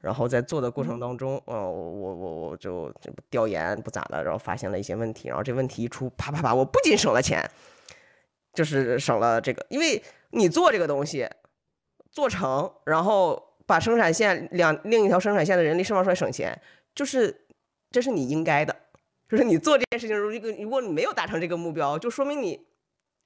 [0.00, 2.88] 然后在做的过程当中，嗯，我我我我就
[3.30, 7.44] 调研不咋的，然后发现了一些问题，然后这问题一出，啪啪啪，我不仅省了钱，
[8.54, 11.28] 就是省了这个，因为你做这个东西
[12.12, 16.56] 做成，然后把生产线两另一条生产线的人力释放出来省钱，
[16.94, 17.44] 就是。
[17.90, 18.74] 这是你应该的，
[19.28, 22.66] 就是你做这件事情，如果如果你没有达成这个目标，就说明你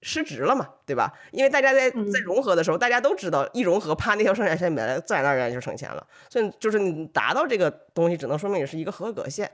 [0.02, 1.12] 失职了嘛，对吧？
[1.30, 6.06] 因为大家在在融合的时候，大家都知道一融合，啪，那条生产线没了，自然而然就省钱了。
[6.28, 9.50] 所以就是你达到这个东西，只能说明你是一个合格线。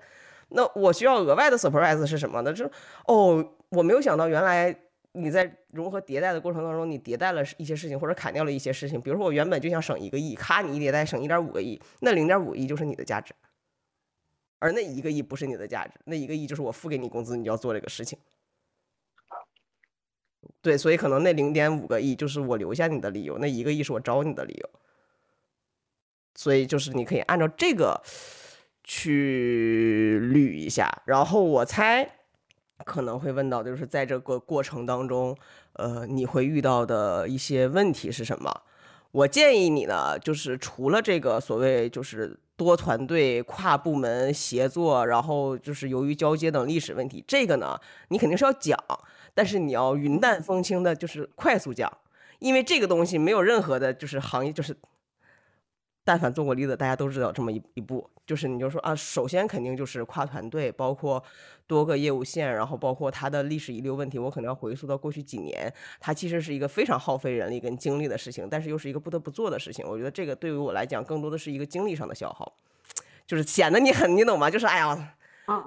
[0.50, 2.50] 那我需要额外的 surprise 是什么呢？
[2.50, 2.70] 就是
[3.06, 4.74] 哦，我没有想到原来
[5.12, 8.98] 你在融合迭代的过程当中，你迭代了一些事情，或者砍掉了一些事情。
[8.98, 13.34] 比如说我原本就想省一个亿，咔，你一迭代省一点五个亿，那零点五亿就是你的价值。
[14.58, 18.18] 而那一个亿不是你的价值，那一个亿就是我付给你工资，你就要做这个事情。
[20.60, 24.70] 对，所以可能那零点五个亿就是我留下你的理由，那一个亿是我招你的理由。
[26.34, 28.00] 所以就是你可以按照这个
[28.84, 32.08] 去捋一下，然后我猜
[32.84, 35.36] 可能会问到，就是在这个过程当中，
[35.72, 38.62] 呃，你会遇到的一些问题是什么？
[39.10, 48.76] 我建议你呢，就是除了这个所谓就是多团队、跨部门协作，然后就是由于交接等历史问题，这个呢，你肯定是要讲，
[49.32, 51.90] 但是你要云淡风轻的，就是快速讲，
[52.40, 54.76] 因为这个东西没有任何的，就是行业就是。
[56.08, 61.22] 但凡做过例子，大家都知道这么一一步，就是你就说啊，首先肯定就是跨团队，包括
[61.66, 69.86] 多个业务线，然后包括它的历史遗留问题，我可能要回溯到过去几年，它其实是一个非常耗费人力跟精力的事情，但是又是一个不得不做的事情。
[69.86, 72.50] 我觉得这个对于我来讲，更多的是一个精力上的消耗，
[73.26, 74.48] 就是显得你很，你懂吗？
[74.48, 75.14] 就是哎呀。
[75.44, 75.62] 啊，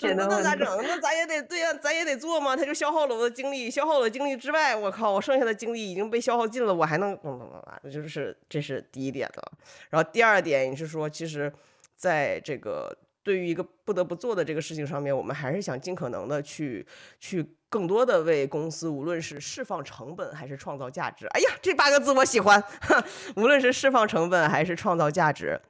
[0.00, 0.66] 那那咋整？
[0.82, 2.54] 那咱也得对呀，咱也得做嘛。
[2.54, 9.42] 他就消耗了我的精力，消耗了精力之外，我靠，我剩下的精力已经被消耗尽了，我还能怎么怎么那就是这是第一点的。
[9.90, 11.52] 然后第二点，你是说，其实
[11.96, 16.86] 在这个对于一个不得不做的这个事情上面，我们还是想尽可能的去
[17.18, 21.26] 去更多的为公司，无论是释放成本还是创造价值。
[21.28, 22.62] 哎呀，这八个字我喜欢，
[23.36, 25.60] 无论是释放成本还是创造价值。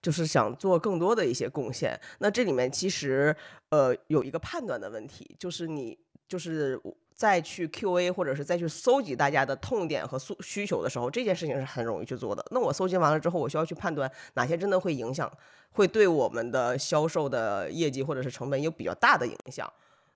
[0.00, 3.34] 就是想做更多的一些贡献，那这里面其实
[3.70, 6.80] 呃有一个判断的问题，就是你就是
[7.14, 12.44] 再去 Q&A 或者是再去搜集大家的痛点和诉需求的时候，这件事情是很容易去做的。
[12.52, 15.28] 那我搜集完了之后，我需要去判断哪些真的会影响，
[15.72, 19.68] 会对我们的销售的业绩或者是成本有比较大的影响。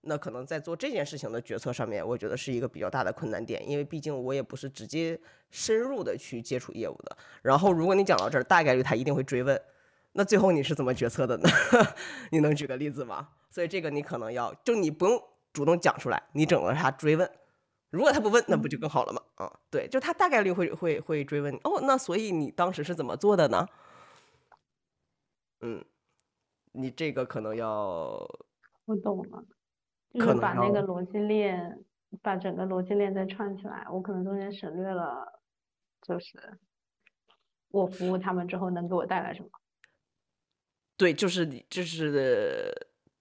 [0.03, 5.19] 那可能在做这件事情的决策上面，我觉得是一个比较大的困难点，因为毕竟我也不是直接
[5.51, 7.17] 深入的去接触业务的。
[7.43, 9.61] 然后如果你讲到这儿，大概率他一定会追问。
[10.12, 11.49] 那最后你是怎么决策的呢？
[12.31, 13.29] 你能举个例子吗？
[13.49, 17.31] 所以这个你可能要，就你不用主动讲出来，你整个他追问。
[17.91, 19.23] 如果他不问，那不就更好了吗？
[19.37, 21.59] 啊，对，就他大概率会会会追问你。
[21.65, 23.67] 哦，那所以你当时是怎么做的呢？
[25.61, 25.85] 嗯，
[26.73, 27.69] 你这个可能要，
[28.87, 29.45] 我懂了，
[30.14, 31.79] 就是把那个逻辑链，
[32.20, 33.87] 把整个逻辑链再串起来。
[33.90, 35.40] 我可能中间省略了，
[36.03, 36.59] 就是
[37.70, 39.48] 我服务他们之后能给我带来什么。
[40.96, 42.73] 对，就是你，就是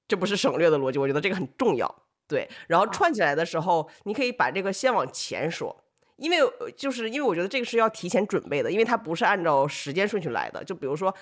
[0.08, 2.04] 这不是省略的逻辑，我觉得这个很重要。
[2.28, 5.84] 对，然后串起来的时候，你可以把这个先往前说，
[6.18, 6.38] 因为
[6.78, 10.64] 就是因为我觉得这个是要提前准备的，因为它不是按照时间顺序来的。
[10.64, 11.14] 就比如说，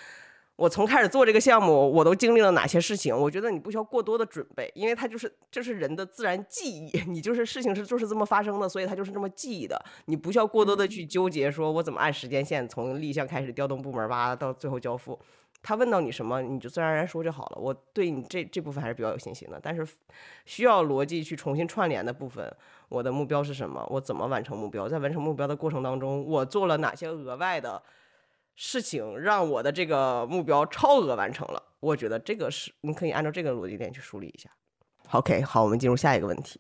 [0.60, 3.18] 我从开始做这个项目，我都经历了哪些事情？
[3.18, 9.82] 我觉得你不需要过多的准备，因为它就是这是人的自然记忆， 你就是事情是就是这么发生的，所以它就是这么记忆的。
[10.08, 15.18] 你不需要过多的去纠结，说我怎么按时间线从立项开始调动部门吧，到最后交付。
[15.64, 17.58] 他问到你什么，你就自然而然说就好了。
[17.58, 19.88] 我对你这这部分还是比较有信心的，但是
[20.46, 22.54] 需要逻辑去重新串联的部分，
[22.90, 23.86] 我的目标是什么？
[23.90, 24.90] 我怎么完成目标？
[24.90, 27.82] 在完成目标的过程当中，我做了哪些额外的？
[28.62, 34.50] 事情让我的这个目标超额完成了，我觉得这个是你可以按照这个逻辑点去梳理一下。
[35.12, 36.60] OK，好，我们进入下一个问题，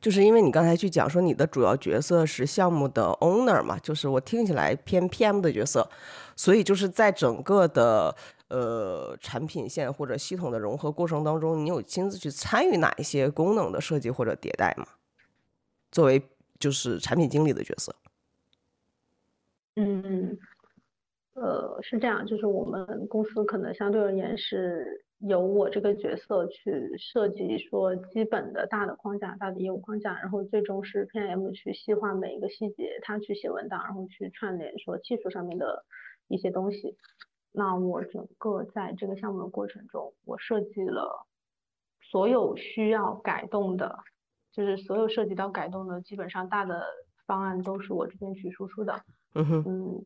[0.00, 5.90] 就是因为你刚才去讲说你的主要角色是项目的 owner 嘛，就是我听起来偏 PM 的角色，
[6.36, 8.14] 所以就是在整个的
[8.46, 14.86] 呃产品线或者系统的融合过程当中，你有亲自去参与哪一些功能的设计或者迭代吗？
[15.90, 16.22] 作为
[16.60, 17.92] 就是产品经理的角色。
[19.74, 20.38] 嗯。
[21.34, 35.84] 呃，是这样，就是我们公司可能相对而言是由我这个角色去设计说基本的大的框架、大的业务框架，然后最终是 PM 去细化每一个细节，他去写文档，然后去串联说技术上面的
[36.28, 36.96] 一些东西。
[37.50, 41.26] 那我整个在这个项目的过程中，我设计了
[42.02, 43.98] 所有需要改动的，
[44.52, 46.84] 就是所有涉及到改动的，基本上大的
[47.26, 49.00] 方案都是我这边去输出的。
[49.34, 49.64] 嗯哼。
[49.66, 50.04] 嗯。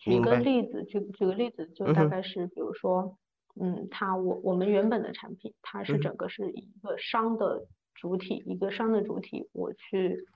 [0.00, 3.18] 举个例子，举举个例子，就大概是，比如说，
[3.60, 10.26] 嗯，它我我们原本的产品，它是整个是一个商的主体，一个商的主体，我去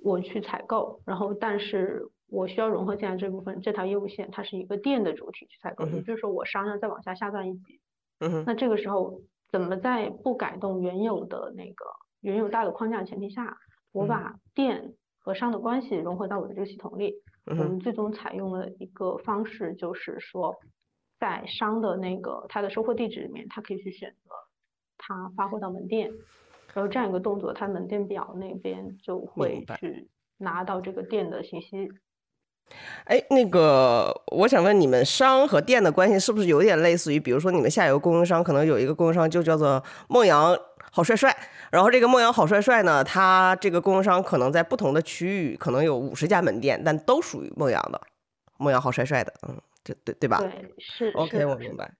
[0.00, 7.80] 我去采购，然后但是我需要融合进来这部分这条业务线，它是一个店的主体去采购，也就是说我商要再往下下断一级，
[8.20, 9.20] 嗯那这个时候
[9.50, 11.84] 怎么在不改动原有的那个
[12.20, 13.58] 原有大的框架前提下，
[13.90, 17.14] 我把店和商的关系融合到我的这个系统里？
[17.46, 20.54] 我们最终采用了一个方式，就是说，
[21.18, 24.30] 在商的那个他的收货地址里面，他可以去选择
[24.98, 26.10] 他发货到门店，
[26.74, 31.88] 然后这样一个动作，他门店表那边就会去拿到这个店的信息。
[33.04, 40.54] 哎，那个，我想问你们商和店的关系是不是有点类似于，比如说你们下游供应商可能有一个供应商就叫做梦阳。
[40.90, 41.36] 好帅帅，
[41.70, 48.00] 然后这个梦阳好帅帅呢，他这个供应商可能在不同的区域，可能有五十家门店，但都属于梦阳的。
[48.58, 50.38] 梦阳好帅帅的，嗯，这对对吧？
[50.38, 51.10] 对，是。
[51.14, 51.92] OK，我明白。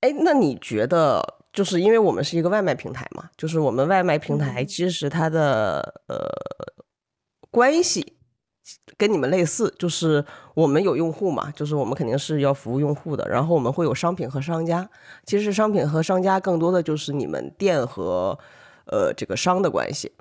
[0.00, 1.22] 哎，那你觉得，
[1.52, 6.26] 就是因为我们是一个外卖平台嘛，就是我们外卖平台其实它的呃
[7.50, 8.15] 关系。
[8.96, 14.88] 跟你们类似，就是我们有用户嘛，就是我们肯定是要服务用户的，然后我们会有商品和商家。
[15.24, 18.38] 其实商品和商家更多的就是你们店和
[18.86, 20.12] 呃这个商的关系，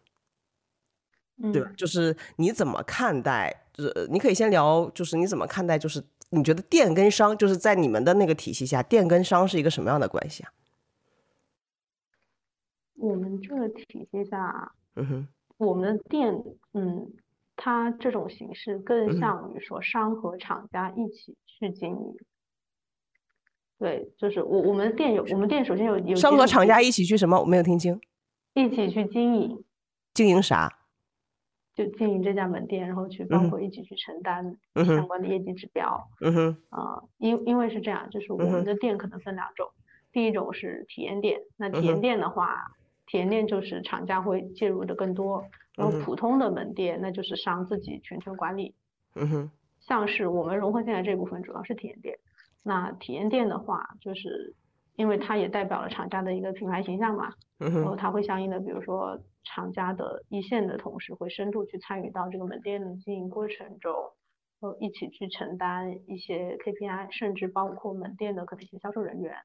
[1.51, 1.71] 对吧？
[1.75, 3.65] 就是你怎么看待？
[3.73, 5.79] 就是你可以先聊，就是你怎么看待？
[5.79, 10.51] 就是你觉得店跟商，就是在你们的那个体系下，店跟商是一个什么样的关系啊？
[12.97, 15.27] 我们这个体系下，嗯哼，
[15.57, 16.43] 我们的店，
[16.73, 17.11] 嗯。
[17.55, 22.17] 它这种形式更像于说商和厂家一起去经营，
[23.77, 27.39] 对，就是我我们店有我们店首先有有商和厂家一起去什么？
[27.39, 27.99] 我没有听清。
[28.53, 29.63] 一起去经营。
[30.13, 30.71] 经营啥？
[31.75, 36.09] 就经营这家门店，然后去包括一起去承担相关的业绩指标。
[36.21, 36.57] 嗯哼。
[36.69, 39.69] 啊，因因为是这样，就是我们的店可能分两种，
[40.11, 42.71] 第一种是体验店，那体验店的话，
[43.07, 45.45] 体验店就是厂家会介入的更多。
[45.75, 48.75] 然后普通的门店，那就是商自己全权管理。
[49.15, 52.17] 嗯哼，像是我们融合进来这部分主要是体验店。
[52.63, 54.55] 那体验店的话，就是
[54.95, 57.33] 因为它也代表了厂家的一个品牌形象嘛。
[57.59, 63.93] 嗯哼，然后它会相应的，比如说厂家的一线的同事会深度去参与到这个门店的经营过程中，
[64.59, 69.35] 呃，一起去承担一些 KPI，甚至包括门店的可能一些销售人员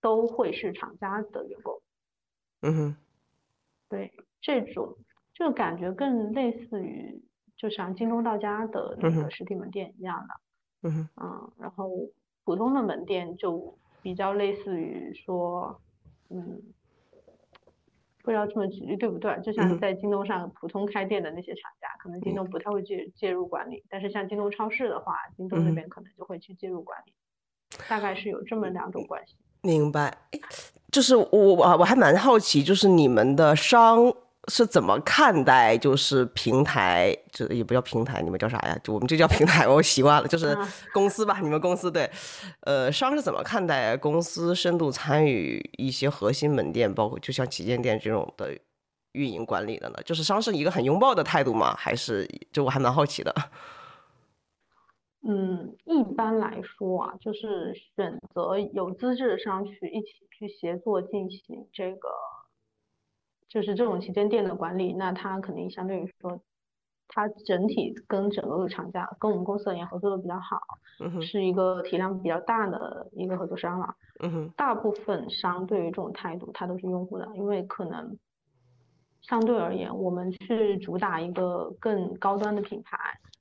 [0.00, 1.80] 都会是厂家的员工。
[2.62, 2.96] 嗯哼，
[3.88, 4.96] 对这种。
[5.34, 7.22] 这个感觉更类似于，
[7.56, 11.90] 就像京东到家的那个实体门店一样的，嗯嗯，然后
[12.44, 15.80] 普通的门店就比较类似于说，
[16.28, 16.60] 嗯，
[18.22, 19.40] 不知道这么举例对不对？
[19.42, 27.12] 就像在京东上普通开店的那些厂家，可能京东不太会介介入管理，但是像京东超市的话，京东那边可能就会去介入管理，
[27.88, 29.36] 大概是有这么两种关系。
[29.62, 30.14] 明白，
[30.90, 34.12] 就是我我我还蛮好奇，就是你们的商。
[34.48, 38.76] 是怎么看待就是平台，这也不叫平台，你们叫啥呀？
[38.82, 40.56] 就我们这叫平台，我习惯了，就是
[40.92, 41.38] 公司吧。
[41.40, 42.10] 你们公司对，
[42.62, 48.58] 呃，商是怎么看待公司深度参与一些核心门店，包括就像旗舰店这种的
[49.12, 49.98] 运营管理的呢？
[50.04, 51.74] 就是商是一个很拥抱的态度吗？
[51.76, 53.34] 还是就我还蛮好奇的。
[55.24, 62.08] 嗯，一般来说啊，就是选择有资质的商去一起去协作进行这个，
[63.52, 66.40] 就是这种旗舰店的管理，那它肯定相对于说，
[67.06, 70.58] 它整体跟整个厂家跟我们公司而言合作的比较好，
[71.20, 73.94] 是一个体量比较大的一个合作商了。
[74.56, 78.16] 大部分商对于这种态度，他都是拥护的，因为可能
[79.20, 82.96] 相对而言，我们去主打一个更高端的品牌。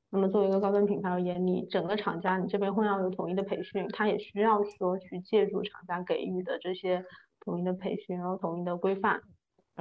[0.09, 7.05] 那么作为一个高端品牌而言，你整个厂家你这边会要有统一的培训，他也需要说去借助厂家给予的这些
[7.39, 9.21] 统一的培训，然后统一的规范，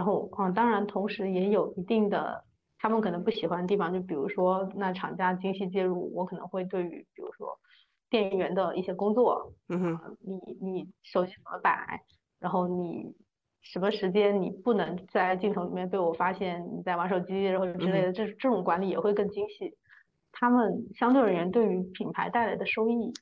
[0.00, 2.42] 然后啊，当然同时也有一定的
[2.78, 7.58] 他们可能不喜欢的地方，就比如说那厂家精细介入，我可能会对于比如说
[8.08, 12.00] 店员的一些工作，嗯哼，你你手机怎么摆，
[12.38, 13.14] 然后你
[13.60, 19.76] 什么时间你不能在镜头里面被我发现你在玩手机，然后之类的，这这种管理也会更精细。
[20.32, 23.12] 他们相对而言，对于品牌带来的收益，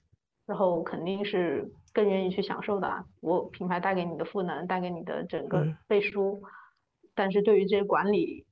[0.46, 3.04] 然后肯定是更愿意去享受的。
[3.20, 6.40] 我品牌带给你的赋能，带给你的整个背书，
[7.18, 8.46] 但是对于这些管理，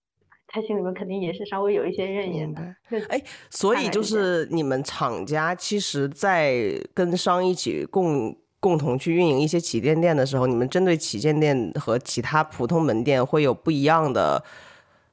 [0.48, 2.60] 他心里面肯定也是稍微有一些怨言的。
[3.08, 14.42] 哎，所以就是你们厂家其实，在跟商一起共共同去运营一些旗舰店的时候，你们针对旗舰店和其他普通门店会有不一样的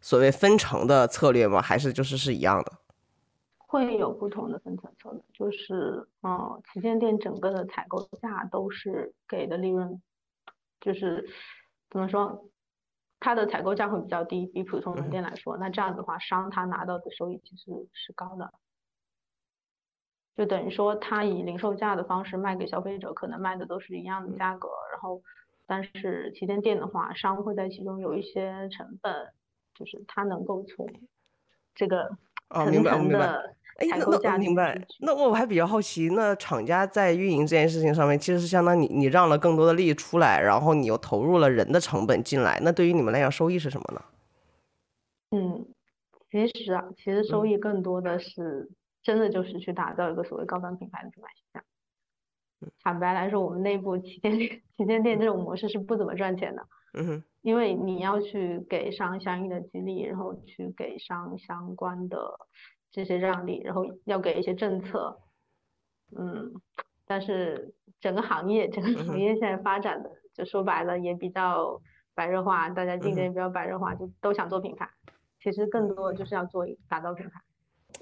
[0.01, 1.61] 所谓分成的策略吗？
[1.61, 2.71] 还是就是是一样的？
[3.57, 10.01] 会有不同的分层策略，就是，嗯，旗舰店整个的采购价都是给的利润，
[10.81, 11.27] 就是
[11.89, 12.45] 怎么说，
[13.23, 18.51] 它的采购价会比较低，比普通门店来说，那这样子的话，商他拿到的收益其实是高的，
[20.35, 25.21] 就等于说他以零售价的方式卖给消费者，可能卖的都是一样的价格，然后，
[25.65, 29.33] 但是旗舰店的话，商会在其中有一些成本，
[29.73, 30.85] 就是他能够从
[31.73, 32.17] 这个
[32.49, 33.55] 层层的。
[33.91, 34.79] 哎，那那明白。
[34.99, 42.59] 那我我还比较好奇，那厂家在运营这件事情上面，其实是相当于你你让了更多的利益出来，然后你又投入了人的成本进来。
[42.63, 44.01] 那对于你们来讲，收益是什么呢？
[45.31, 45.65] 嗯，
[46.31, 48.69] 其实啊，其实收益更多的是
[49.01, 51.63] 真的就是去打造一个所谓高端品牌的品牌形象。
[52.81, 56.67] 坦白来说，我们内部旗舰店旗舰店这种模式是不怎么赚钱的。
[56.93, 57.23] 嗯哼。
[57.41, 62.39] 因为你要去给上相应的激励，然后去给上相关的。
[62.93, 65.17] 这些让利，然后要给一些政策，
[66.15, 66.53] 嗯，
[67.07, 71.81] 但是整个行业，整个行业现在发展的，就说白了也比较
[72.13, 74.87] 白热化，大家竞争也比较白热化，就都想做品牌。
[75.41, 77.41] 其实更多的就是要做打造品牌。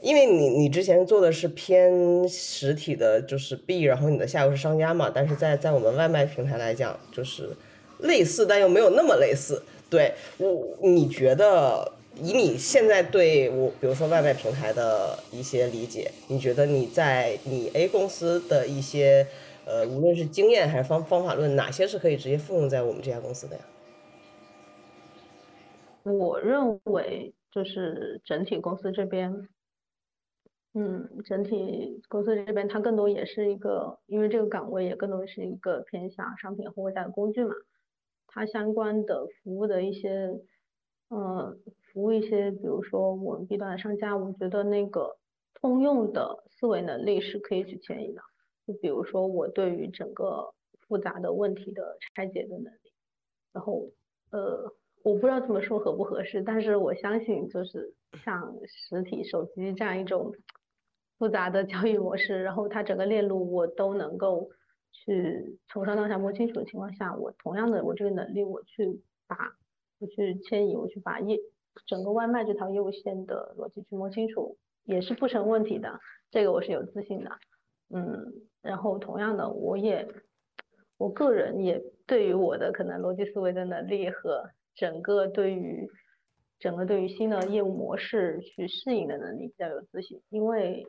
[0.01, 7.55] 因为你你之前做的是偏实体的，就是 B，然后你的下游是商家嘛，但是在在我们外卖平台来讲，就是
[7.99, 9.63] 类似，但又没有那么类似。
[9.89, 11.93] 对我，你觉得？
[12.15, 19.25] 以你现在对我，比如说外卖平台的一些理解，你觉得你在你 A 公司的一些，
[19.65, 23.63] 呃，无论是经验还是方方法论，哪些是可以直接复用在我们这家公司的呀？
[26.03, 29.47] 我认为就是整体公司这边，
[30.73, 37.53] 嗯，整体公司这边它更多也是一个，因为这个岗位也更多是一个偏向商品货架的工具嘛，
[38.27, 40.29] 它相关的服务的一些，
[41.09, 41.57] 嗯。
[41.93, 45.17] 服务一些，比如说我们 B 端的商家，我觉得那个
[45.53, 48.21] 通用的思维能力是可以去迁移的。
[48.67, 50.53] 就比如说我对于整个
[50.87, 52.93] 复杂的问题的拆解的能力，
[53.53, 53.89] 然后
[54.31, 54.71] 呃，
[55.03, 60.33] 我不知道这么说合不合适，但是我相信就是像实体手机这样一种
[61.17, 64.49] 复杂的交易模式，然后它整个链路我都能够
[64.91, 69.35] 去从上到下摸清楚的情况下，我同样的我这个能力我去把
[69.99, 71.39] 我去迁移，我去把业
[71.87, 75.99] 整个外卖这条业务线的逻辑去摸清楚也是不成问题的，
[76.29, 77.31] 这个我是有自信的。
[77.93, 80.07] 嗯，然后同样的，我也
[80.97, 85.87] 我个人也对于我的可能逻辑思维的能力和整个对于
[86.59, 90.87] 整个对于新的业务模式去适应的能力比较有自信，因为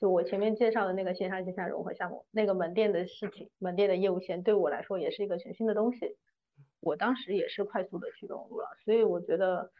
[0.00, 6.16] 就我前面介绍的那个线上线下融合项目，那个门店的事情，门店的业务线对我来说也是一个全新的东西，
[6.80, 9.70] 我当时也是快速的去融入了，所以我觉得。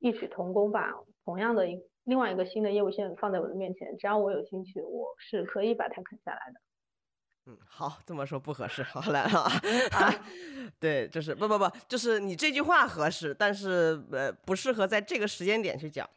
[0.00, 0.92] 异曲同工吧，
[1.24, 6.60] 同样的一另外一个新的业务线放在我的面前，只要我有兴趣，我是可以把它啃下来的。
[7.46, 9.50] 嗯，好，这么说不合适，好来了啊。
[10.80, 16.08] 对，就是不不不，就是你这句话合适，但是呃不适合在这个时间点去讲，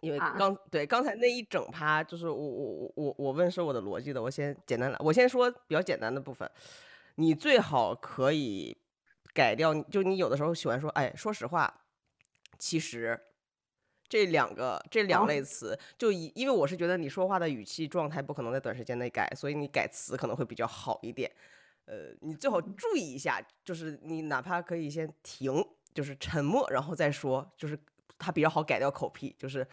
[0.00, 6.48] 因为刚对刚才那一整趴，就是我我我我我问是我的逻辑的，我先简单来，我先说比较简单的部分，
[7.16, 8.76] 你最好可以
[9.34, 11.72] 改掉，就你有的时候喜欢说，哎，说实话。
[12.58, 13.18] 其实，
[14.08, 21.30] 这两个这两类词，就以因为我是觉得你说话的语气状态不可能在短时间内改，所以你改词可能会比较好一点。
[21.84, 27.78] 呃，你最好注意一下，就是你哪怕可以先停，就是沉默，然后再说，就是
[28.18, 29.34] 它比较好改掉口癖。
[29.38, 29.66] 就是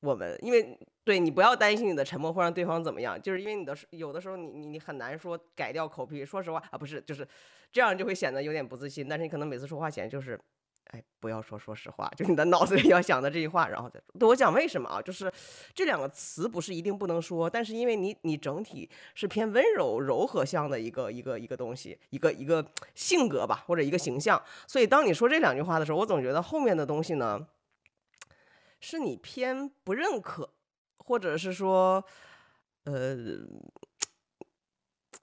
[0.00, 6.24] 我们，因为对你不要担心你的沉默会让对方怎么样，就是因为你的有的时候你你你很难说改掉口癖。
[6.24, 7.26] 说实话啊，不是，就是
[7.70, 9.08] 这样就会显得有点不自信。
[9.08, 10.40] 但是你可能每次说话前就是。
[10.88, 14.26] 哎，不要说说实话，就你的脑子里要想的这句话，然后再说。
[14.26, 15.02] 我讲为什么啊？
[15.02, 15.30] 就是
[15.74, 22.64] 这两个词不是一定不能说，但是因为你你整体是偏温柔柔和向的一个一个一个东西，一个一个
[22.94, 27.46] 性格吧，或者一个形象，所以当你说这两句话的时候，我总觉得后面的东西呢，
[28.80, 30.48] 是你偏不认可，
[30.96, 32.02] 或者是说，
[32.84, 33.16] 呃，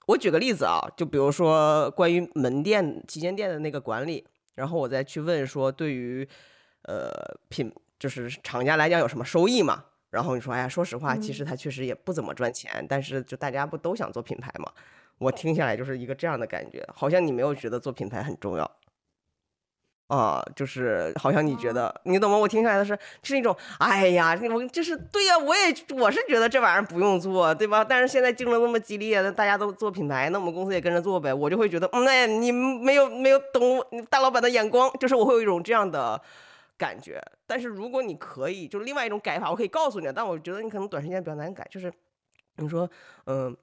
[0.05, 4.28] 我举个例子啊，就比如说关于门店旗舰店的那个管理。
[4.56, 6.28] 然后我再去问说，对于，
[6.82, 7.12] 呃，
[7.49, 9.86] 品就是厂家来讲有什么收益嘛？
[10.10, 14.72] 然后你说，哎呀，说实话，其实他确实也不怎么赚钱，但是就大家不都想做品牌嘛？
[15.18, 18.70] 我听下来就是一个这样的感觉，好像你没有觉得做品牌很重要。
[20.08, 22.38] 啊，就是好像你觉得，你懂吗？
[22.38, 27.84] 我听起来的是是一种，哎呀，我就是对呀，我也我是觉得这玩意儿不用做，对吧？
[27.84, 31.34] 但是现在竞争那么激烈，那大家都做品牌，那我们公司也跟着做呗。
[31.34, 36.22] 我就会觉得，嗯，那你没有没有懂大老板的眼光，就是我会有一种这样的
[36.78, 37.20] 感觉。
[37.47, 41.91] 但是如果你可以，就是另外一种改法，我可以告诉你，但我觉得你可能短时间比较难改，就是
[42.58, 42.88] 你说，
[43.26, 43.58] 嗯。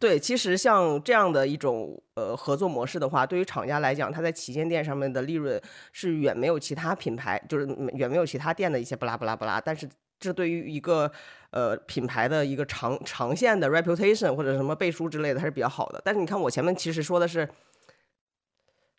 [0.00, 9.60] 对，其实像这样的一种呃合作模式的话，对于厂家来讲，它在旗舰店上面的利润是远没有其他品牌，就是远没有其他店的一些不拉不拉不拉。
[9.60, 9.88] 但是
[10.20, 11.10] 这对于一个
[11.50, 16.00] 呃品牌的一个长长线的 reputation 或者什么背书之类的，还是比较好的。
[16.04, 17.48] 但是你看我前面其实说的是，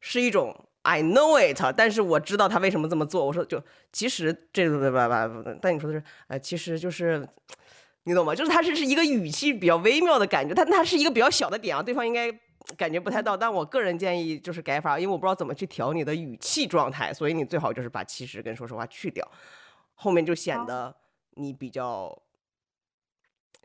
[0.02, 3.26] 是一种 I know it，但是我知道他为什么这么做。
[3.26, 7.26] 我说就其实这不不不，但你说的是，呃，其实就是。
[8.04, 8.34] 你懂吗？
[8.34, 12.32] 就是它是是一个语气比较微妙的感觉，但它是一个比较小的点啊，对方应该
[12.78, 13.36] 感觉不太到。
[13.38, 19.30] 但我个人建议就是改法，因为我不知道怎么去调你的语气状态，所以你最好就是把其实跟说实话去掉，
[19.93, 20.95] 后面就显得
[21.32, 22.18] 你比较，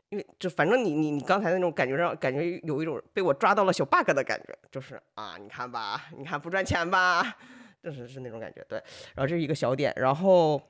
[0.09, 7.35] 因为就反正你你你刚才那种感觉让感觉有一种被我抓到了小 bug 的感觉，就是啊，你看吧，你看不赚钱吧，
[7.81, 8.77] 就是是那种感觉，对。
[9.15, 10.61] 然后这是一个小点，然后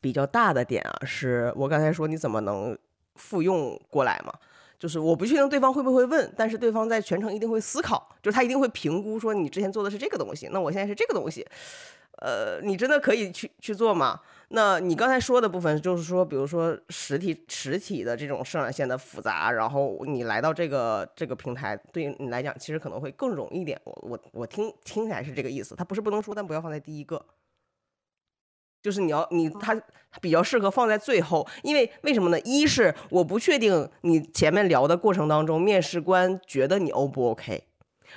[0.00, 2.76] 比较大的点啊，是我刚才说你怎么能。
[3.16, 4.32] 复用过来嘛，
[4.78, 11.46] 就是我不确定对方会不会问，但是对方在全程一定会思考，就是他一定会评估说你之前做的是这个东西，那我现在是这个东西，
[12.22, 14.18] 呃，你真的可以去去做吗？
[14.48, 23.78] 那你刚才说的部分就是说，比如说实体实体的这种生产线的复杂，然后你来到这个这个平台，对你来讲其实可能会更容易一点。
[23.84, 27.22] 我我我听听起来是这个意思，它不是不能说，但不要放在第一个。
[28.82, 29.80] 就是你要你它
[30.20, 32.40] 比较适合放在最后，因为为什么呢？
[32.40, 37.64] 一是我不确定你前面聊的过程当中，面试官觉得你 O 不 OK。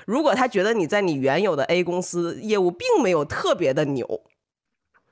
[0.05, 4.21] 如果他觉得你在你原有的 A 公司业务并没有特别的牛，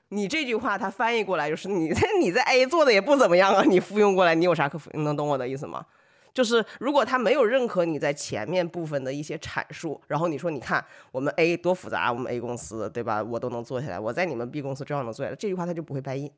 [0.09, 4.89] 你这句话他翻译过来就是你在 你在 A 做的也不怎么样啊，你复用过来你有啥可复？
[4.93, 5.85] 能懂我的意思吗？
[6.33, 13.21] 就是如果他没有认可你在前面部分的一些阐述，然后你说你看我们 A 多复杂，我们 A 公司对吧？
[13.21, 15.35] 我都能做下来，我在你们 B 公司照样能做下来。
[15.35, 16.31] 这句话他就不会掰印。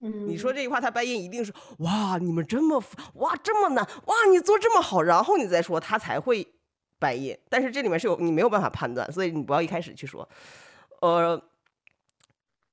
[0.00, 2.82] 嗯，你说这句话他掰印一定是哇，你们这么
[3.14, 6.46] 哇这么难哇，你做这么好，然后你再说他才会
[6.98, 7.38] 掰印。
[7.48, 10.28] 但是这里面是有你没有办法判断，所以你不要一开始去说，
[11.00, 11.42] 呃。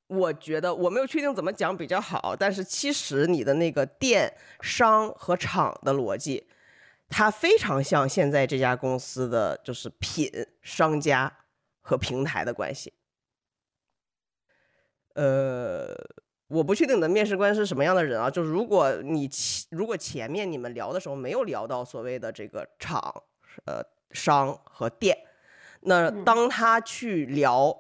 [0.09, 6.47] 我觉得我没有确定怎么讲比较好，但是其实你的那个电商和厂的逻辑，
[7.07, 10.27] 它非常像现在这家公司的就是品
[10.63, 11.31] 商家
[11.81, 12.91] 和平台的关系。
[15.13, 15.95] 呃，
[16.47, 22.99] 我不确定你的面试官是什么样的人啊，就是如果你前如果前面你们聊的时候没有聊到所谓的这个厂、
[23.65, 25.15] 呃商和店，
[25.81, 27.79] 那当他去聊。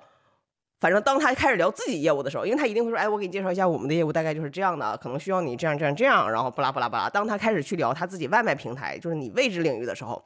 [0.79, 7.09] 反正当他开始聊自己业务的时候，因为他一定会说：“哎，我给你介绍一下我们的业务，大概就是这样的，可能需要你这样这样这样。”然后巴拉巴拉巴拉。
[7.09, 10.23] 当他开始去聊他自己外卖平台，就是你位置领域的时候，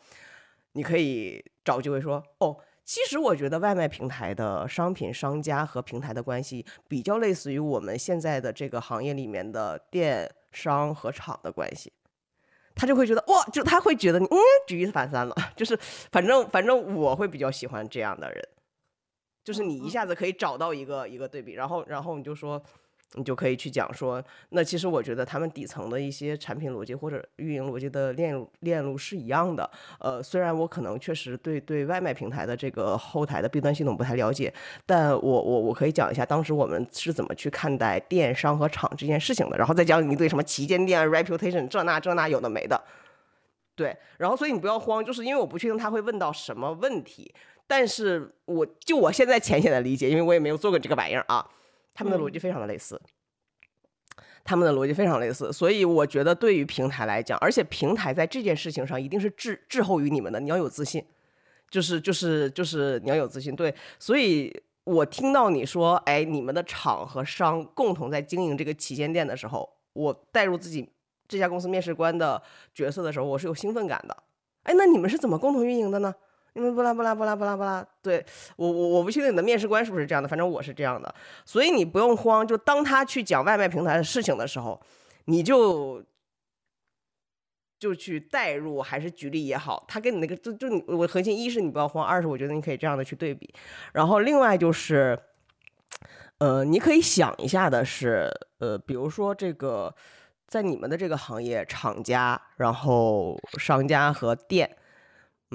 [0.73, 11.91] 你可以找机会说：“哦，其实我觉得外卖平台的商品商家和平台的关系比较类似于我们现在的这个行业里面的电商和厂的关系。”
[12.75, 14.37] 他就会觉得哇，就他会觉得你嗯
[14.67, 15.77] 举一反三了， 就是
[16.11, 18.47] 反正反正我会比较喜欢这样的人。
[19.43, 22.61] 就是你一下子可以找到一个一个对比，然后然后你就说，
[23.15, 29.69] 你就可以去讲说，那其实我觉得他们底层的一些产品逻辑或者运营逻辑的链路链路是一样的。
[29.99, 34.51] 呃，虽然我可能确实对对外卖平台的这个后台的弊端系统不太了解，
[34.85, 42.81] 但我我我可以讲一下当时我们是怎么去看待电商和厂这件事情的，然后再讲你对什么旗舰店 reputation 这那这那有的没的。
[43.75, 47.33] 对，然后所以你不要慌，就是因为我不确定他会问到什么问题，
[47.67, 51.49] 但是我就我现在浅显的理解，因为我也没有做过这个玩意儿啊。
[51.95, 52.99] 他们的逻辑非常的类似，
[54.43, 61.05] 他们的逻辑非常类似，所以我觉得对于平台来讲，而且平台在这件事情上一定是滞滞后于你们的，你要有自信，
[61.69, 63.55] 就是就是就是你要有自信。
[63.55, 64.51] 对，所以
[64.85, 70.89] 我听到你说，哎，你们的厂和商共同在经营这个旗舰店的时候，我带入自己
[71.27, 72.41] 这家公司面试官的
[72.73, 74.17] 角色的时候，我是有兴奋感的。
[74.63, 76.15] 哎，那你们是怎么共同运营的呢？
[76.53, 78.23] 因为不拉不拉不拉不拉不拉，对
[78.57, 81.13] 我我我不确定你的面试官是不是这样的，反正我是这样的，
[81.45, 84.79] 所以你不用慌，就当他去讲外卖平台的事情的时候，
[85.25, 86.03] 你就
[87.79, 93.51] 就去代入还是举例也好，他跟你那个就就你我核心一是你不要慌，二是我觉得你可以这样的去对比，
[93.91, 95.17] 然后另外就是，
[96.37, 98.29] 呃，你可以想一下的是，
[98.59, 99.91] 呃，比如说这个
[100.47, 104.77] 在你们的这个行业，厂家，然后商家和店。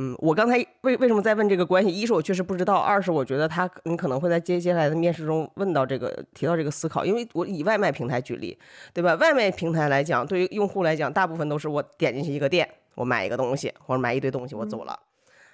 [0.00, 1.90] 嗯，我刚才为为什么在问这个关系？
[1.90, 8.56] 一是我确实不知道，二是我觉得他你可能会在接接下来的面试中问到这个提到这个思考，因为我以外卖平台举例，
[8.94, 9.16] 对吧？
[9.16, 14.96] 外卖平台来讲，对于用户来讲，大部分都是我点进去一个店，我买一个东西或者买一堆东西，我走了。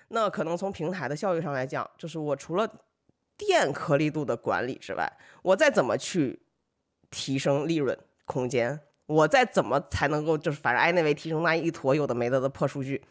[0.08, 2.68] 那可能从平台的效益上来讲，就是我除了
[3.38, 6.38] 店颗粒度的管理之外，我再怎么去
[7.10, 13.02] 提升利润空间，我再怎么才能够就是反正 anyway 提升那一坨有的没的的破数据，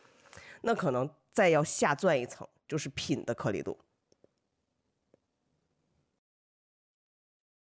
[0.62, 1.10] 那可能。
[1.34, 3.78] 再要下钻一层，就是品的颗粒度。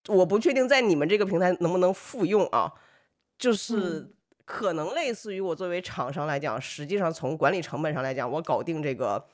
[0.08, 2.72] 我不确定在你们这个平台能不能复用啊，
[3.38, 4.14] 就是
[4.46, 9.26] 可能类似于我作为厂商来讲，实际上从管理成本上来讲，我搞定这个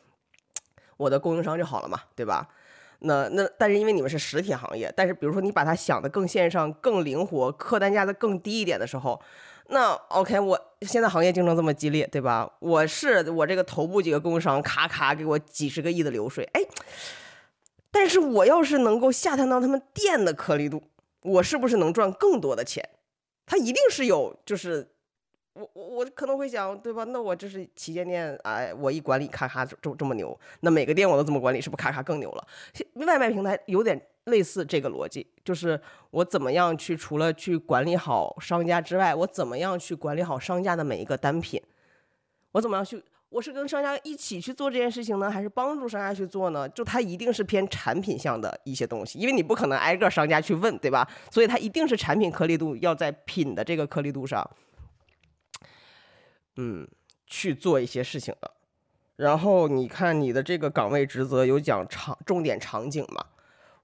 [0.96, 2.48] 我的供应商就好了嘛，对吧？
[3.00, 9.22] 那那但是因为你们是实体行业，但是比如说你把它想的更线上、更灵活，客单价的更低一点的时候。
[9.72, 12.52] 那 OK，我现在行业竞争这么激烈，对吧？
[12.60, 16.62] 我是我这个头部几个供应商，咔咔给我几十个亿的流水，哎，
[17.92, 20.82] 但是我要是能够下探到他们店的颗粒度，
[21.22, 22.84] 我是不是能赚更多的钱？
[23.46, 24.88] 他一定是有，就是
[25.54, 27.04] 我我我可能会想，对吧？
[27.04, 32.48] 那我这是旗舰店，哎，我一管理咔咔这这么牛，那每个店我都这么管理，是不是咔咔更牛了？
[32.96, 34.02] 外卖平台有点。
[34.30, 35.80] 类似这个逻辑，就是
[36.12, 41.62] 我怎么样去除了去管理好商家之外，我怎么样去管理好商家的每一个单品？
[42.52, 43.04] 我怎么样去？
[43.30, 46.68] 我是跟商家一起去做这件事情呢，还是帮助商家去做呢？
[46.70, 51.08] 就它一定是偏产品向的一些东西，因为你不可能挨个商家去问，对吧？
[51.30, 54.50] 所以它一定是产品颗粒度要在品的这个颗粒度上，
[56.56, 56.88] 嗯，
[57.28, 58.50] 去做一些事情的。
[59.18, 63.24] 然后你看你的这个岗位职责有讲场重点场景嘛？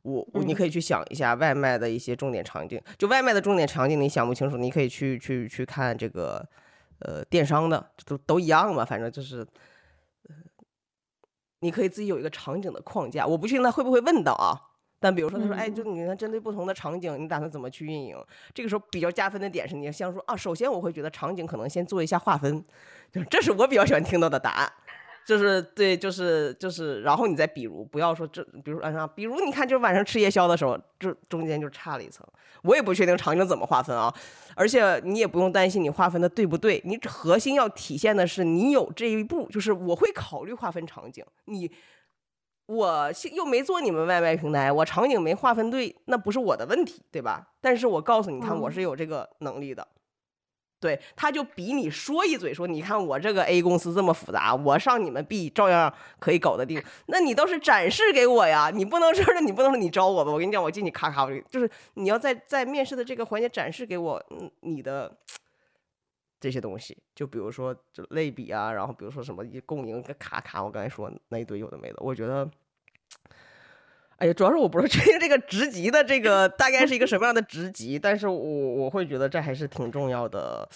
[0.06, 6.48] 我我你可以去想一下外卖的一些重点场景，就外卖的重点场景你想不清楚，你可以去去去看这个，
[7.00, 9.44] 呃，电商的都都一样嘛，反正就是，
[11.62, 13.26] 你可以自己有一个场景的框架。
[13.26, 14.54] 我不确定他会不会问到啊，
[15.00, 18.16] 但比如说他说，哎，就你看针对不同的场景，你打算怎么去运营？
[18.54, 22.64] 这个时候比较加分的点是，你像说啊，首先我会觉得场景可能先做一下划分，
[23.12, 24.72] 就这是我比较喜欢听到的答案。
[25.26, 32.26] 就是对，就是就是，然后你再比如，不要说这，比如啊，比如你看，就是晚上吃夜宵的时候，这中间就差了一层。
[32.62, 34.14] 我也不确定场景怎么划分啊，
[34.56, 41.26] 而且你也不用担心你划分的对不对，你核心要体现的是你有这一步，就是我会考虑划分场景。
[41.46, 41.72] 你
[42.68, 47.48] 我又没做你们外卖平台，我场景没划分对，那不是我的问题，对吧？
[47.62, 49.88] 但是我告诉你，看我是有这个能力的。
[50.86, 56.80] 对，他就比你说一嘴，说你看我这个 A 公司这么复杂，我上你们 B 照样可以搞得定。
[57.08, 60.32] 那你倒是展示给我呀，你不能说是，你不能说你招我吧？
[60.32, 64.24] 我跟你讲，我进去咔咔，就是你要在在面试的这个环节展示给我，
[64.60, 65.12] 你的
[66.40, 72.48] 这些东西，就比如说就类比啊，然后比如说什么共赢咔咔，我刚才说那一堆有的没的，我觉得。
[74.18, 80.68] 哎呀，主要是我不是确定这个职级的这个大概是一个什么样的职级，但是我我会觉得这还是挺重要的，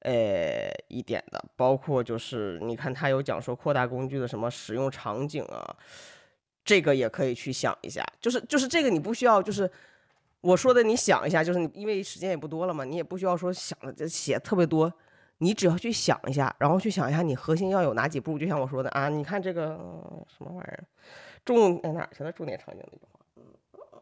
[0.00, 1.44] 呃，一点的。
[1.56, 5.76] 包括就是你看他有讲说扩大工具的什么使用场景啊，
[6.64, 8.06] 这个也可以去想一下。
[8.20, 9.68] 就是就是这个你不需要，就是
[10.40, 14.92] 我说的你想一下，就是你因为时间也不多了嘛，你也不需要说想的写特别多，
[15.38, 18.38] 你只要去想一下，然后去想一下你核心要有哪几步。
[18.38, 19.76] 就像我说的啊，你看这个
[20.28, 20.84] 什么玩意儿。
[21.44, 22.32] 重在哪儿去了？
[22.32, 23.42] 重点场景那句话，嗯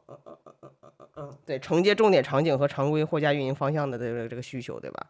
[0.08, 5.06] 嗯嗯嗯嗯嗯嗯，对，承接重点场景和常规货架运营方向的这个这个需求，对吧？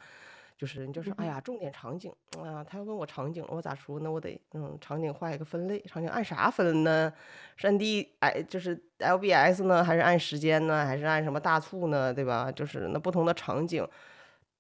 [0.57, 3.99] 就是你就是哎呀，重点场景啊，他要问我场景，我咋说？
[4.01, 7.13] 那我得嗯，场景画一个分类，场景按啥分呢？
[7.57, 10.87] 是按 D 哎，就是 LBS 呢，还是按时间呢？
[10.87, 12.15] 还是按什么大促呢？
[12.15, 12.51] 对吧？
[12.53, 13.87] 就是那不同的场景，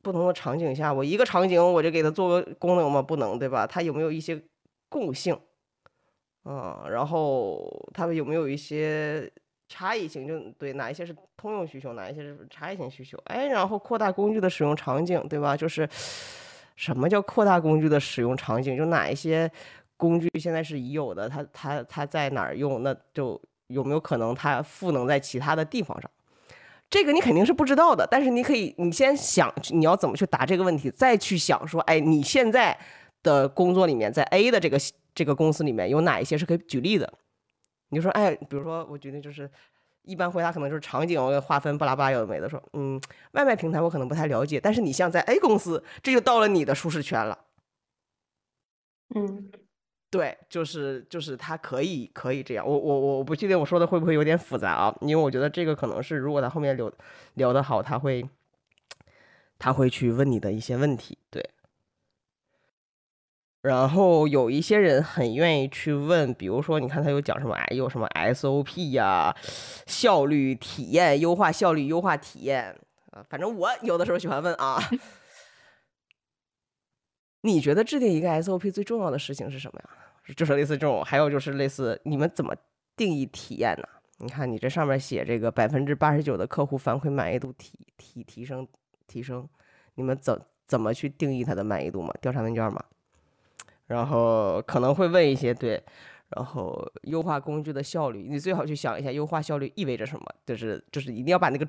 [0.02, 3.00] 不同的场景下，我一个场景我就给它做个功能吗？
[3.00, 3.64] 不能，对吧？
[3.66, 4.42] 它有没有一些
[4.88, 5.38] 共性？
[6.44, 7.64] 嗯，然后
[7.94, 9.30] 他们有没有一些
[9.68, 10.26] 差异性？
[10.26, 13.16] 就对，哪一些是通用需求，哪一些是差异性需求？
[13.26, 15.56] 哎，然后扩大工具的使用场景，对吧？
[15.56, 15.88] 就是
[16.74, 18.76] 什么叫扩大工具的使用场景？
[18.76, 19.48] 就哪一些
[19.96, 22.82] 工具现在是已有的，它它它在哪儿用？
[22.82, 26.10] 那就有没有可能它赋能在其他的地方上？
[26.90, 32.76] 这个你肯定是不知道的，但是你可以，你先想你要怎么去答这个问题，再去想说，哎，你现在
[33.22, 34.76] 的工作里面，在 A 的这个。
[35.14, 37.12] 这个公司里面有哪一些是可以举例的？
[37.88, 39.50] 你就说，哎，比如说，我觉得就是
[40.02, 43.00] 一般回答可能就是场景划分巴拉巴拉有的没的说，嗯，
[43.32, 47.38] 外卖平台我可能不太了解，但是你像在 A 公司，这就到了你的舒适圈了。
[49.14, 49.50] 嗯，
[50.10, 54.96] 对，就是就是他可以可以这样，我我我不确定我说的会不会有点复杂啊？
[55.02, 56.90] 因为我觉得这个可能是如果他后面聊
[57.34, 58.26] 聊得好，他会
[59.58, 61.46] 他会去问你的一些问题，对。
[63.62, 67.54] 然后有一些人很愿意去问，比如说，你看他有讲什么？
[67.54, 69.34] 哎，有什么 SOP 呀？
[69.86, 72.76] 效率体验优化，效率优化体验
[73.12, 73.24] 啊。
[73.30, 74.78] 反正我有的时候喜欢问啊。
[77.42, 79.90] 你觉得制定一个 SOP 最重要的事情是什么呀？
[80.36, 82.54] 就是类似这种，还有就是类似你们怎么
[82.96, 83.86] 定义体验呢？
[84.18, 88.66] 你看你这上面写这个百分之八十九的客户反馈满意度提提提升
[89.06, 89.48] 提升，
[89.94, 92.12] 你们怎怎么去定义它的满意度嘛？
[92.20, 92.84] 调查问卷嘛？
[93.92, 95.82] 然后可能会问一些对，
[96.30, 101.68] 然后优化工具的效率，你最好去想一下优化效率意味着什么，就是就是一定要把那个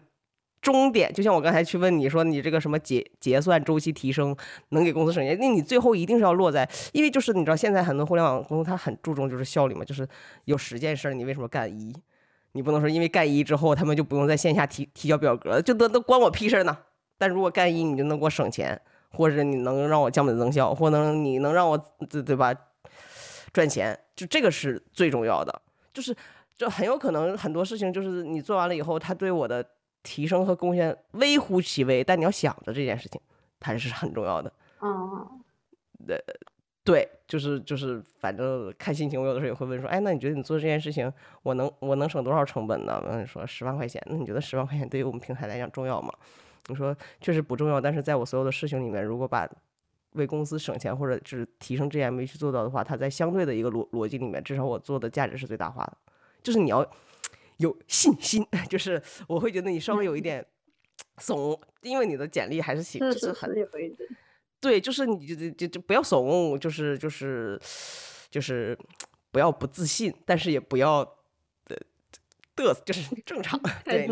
[0.61, 4.33] 终点，就像我刚才去问你说你这个什么结结算周期提升
[4.69, 10.07] 能给公司省钱，那你最后一定是要落在，因为就是你知道现在很多互联网公司它很注重就是效率嘛，就是
[10.45, 11.93] 有十件事你为什么干一，
[12.53, 16.77] 你不能说因为干一之后他们就不用在线下提提交表格，就都都关我屁事呢，
[17.17, 18.81] 但如果干一你就能给我省钱。
[19.13, 21.77] 或者你能让我降本增效，或能你能让我
[22.09, 22.53] 对对吧
[23.53, 25.61] 赚钱，就这个是最重要的。
[25.93, 26.15] 就是
[26.57, 29.63] 就很有可能很多事情就是你做完了以后，他对我的
[30.01, 33.21] 提升和贡献微乎其微，但你要想着这件事情，
[33.59, 34.51] 它是很重要的。
[34.81, 35.41] 嗯，
[36.05, 36.21] 对
[36.83, 41.11] 对，就是就是反正看心情，我有的时候也会问说，哎，那你觉得你做这件事情，
[41.43, 43.01] 我能我能省多少成本呢？
[43.07, 46.11] 嗯，说十万块钱，那你觉得十万块钱对于我们平台来讲重要吗？
[46.67, 49.49] 你说确实不重要，但是在我所有的事情里面，如果把
[50.11, 55.97] 为公司省钱或者是提升 GMV 去做到的话，它在相对的一个逻逻辑里面，至少我做的价值是最大化的。
[56.41, 56.87] 就是你要
[57.57, 60.45] 有信心， 就是我会觉得你稍微有一点
[61.17, 63.49] 怂，因为你的简历还是行就是很
[64.61, 67.59] 对，就是你就就就不要怂，就是就是
[68.29, 68.77] 就是
[69.31, 71.03] 不要不自信，但是也不要
[71.65, 71.75] 的
[72.55, 74.07] 嘚瑟，就是正常，对。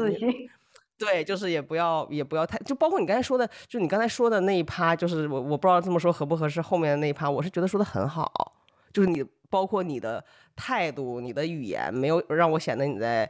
[1.03, 6.61] 对，就是也不要也不要太，就包括你刚才说的，就你刚才说的那一趴，就是我我不知道这么说合不合适。
[6.61, 8.53] 后面的那一趴，我是觉得说的很好，
[8.93, 10.23] 就是你包括你的
[10.55, 13.27] 态度、你的语言，没有让我显得你在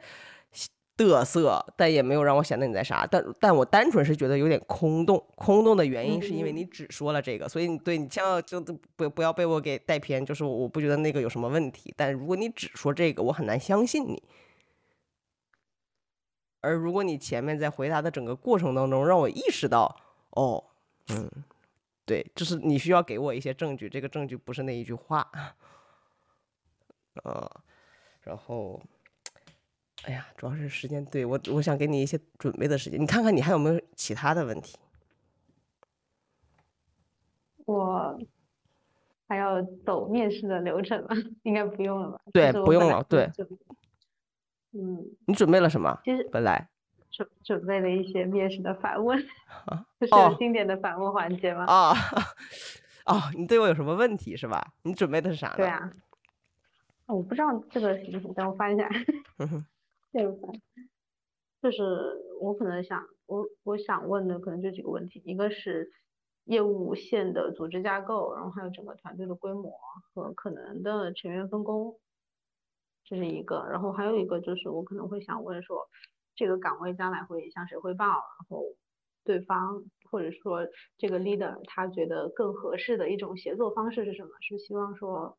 [0.97, 3.07] 嘚瑟，但也没有让我显得你在啥。
[3.09, 8.59] 但但我单纯是觉得有点空洞，空洞的原因是因为你只说了这个，所以你对你千万就
[8.97, 11.93] 不不要被我给带偏，就是我不觉得那个有什么问题。
[11.95, 14.21] 但如果你只说这个，我很难相信你。
[16.61, 19.95] 而如果你前面在回答的整个过程当中让我意识到，
[20.31, 20.63] 哦，
[21.09, 21.29] 嗯，
[22.05, 25.29] 对，就是你需要给我一些证据，这个证据不是那一句话，
[27.23, 27.49] 呃，
[28.21, 28.81] 然后，
[30.03, 34.77] 哎呀，主要是时间，对我，我想给你一些准备的时间，你看看你还有没有其他的问题？
[37.65, 38.19] 我
[39.27, 41.09] 还要走面试的流程吗？
[41.43, 42.21] 应该不用了吧？
[42.33, 43.31] 对，不用了，对。
[44.73, 45.99] 嗯，你准备了什么？
[46.03, 46.69] 其实本来
[47.09, 49.17] 准准备了一些面试的反问，
[49.99, 51.65] 就是经典的反问环节吗？
[51.65, 51.93] 啊，
[53.05, 54.73] 哦，你对我有什么问题是吧？
[54.83, 55.55] 你准备的是啥呢？
[55.57, 55.91] 对啊，
[57.07, 58.89] 我不知道这个行不行，等我翻一下。
[60.13, 60.51] 这个翻，
[61.61, 61.83] 就是
[62.39, 65.91] 我可能想我我想问的可能就几个问题，一个是
[66.45, 69.73] 业务线的组织架构，然后还有整个团队的规模
[70.13, 71.97] 和可能的成员分工。
[73.03, 75.89] 这是一个，然后还有一个就是我可能会想问说，
[76.35, 78.05] 这个岗位将来会向谁汇报？
[78.05, 78.63] 然后
[79.23, 80.65] 对方或者说
[80.97, 84.29] 这个 leader 他觉得更合适的一种协作方式是什么？
[84.39, 85.37] 是希望说，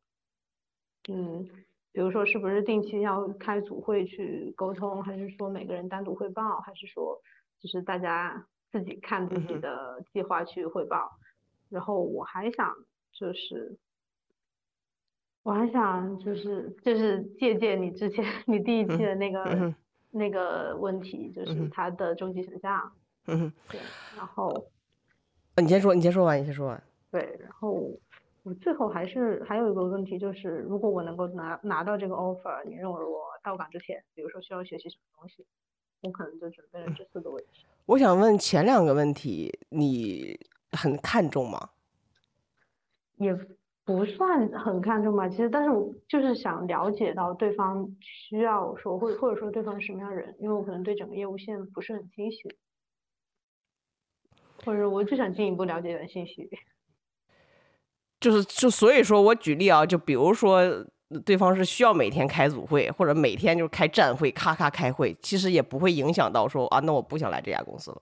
[1.09, 1.45] 嗯，
[1.91, 7.19] 比如说是不是定期要开组会去沟通，还是说每个人单独汇报，还是说
[7.59, 11.09] 就是大家自己看自己的计划去汇报？
[11.69, 12.75] 然后我还想
[13.11, 13.79] 就是。
[15.43, 19.75] 我还想就是就是借鉴你之前你第一期的那个
[20.09, 22.91] 那个问题，就是它的终极选项。
[23.25, 23.79] 嗯对，
[24.17, 24.49] 然后，
[25.55, 26.83] 呃，你先说，你先说完，你先说完。
[27.11, 27.89] 对，然后
[28.43, 35.45] 我最后还是还有一个问题，就是如果我能够拿拿到这个 offer，你认为我到岗之前，比如说需要学习什么东西，
[36.01, 37.65] 我可能就准备了这四个问题。
[37.85, 40.39] 我想问前两个问题，你
[40.71, 41.69] 很看重吗？
[43.17, 43.37] 也。
[43.85, 52.55] 不算很看重吧，其实，但是我就是想了解到对方需要说，或或者说对方是什么样的人，因为我可能对整个业务线不是很清晰，
[54.63, 56.49] 或者我就想进一步了解点信息。
[58.21, 60.61] 就是就所以说我举例啊，就比如说
[61.25, 68.01] 对方是需要每天开组会，或者每天就开站会，咔咔开会，其实也不会影响到说啊，那我不想来这家公司了。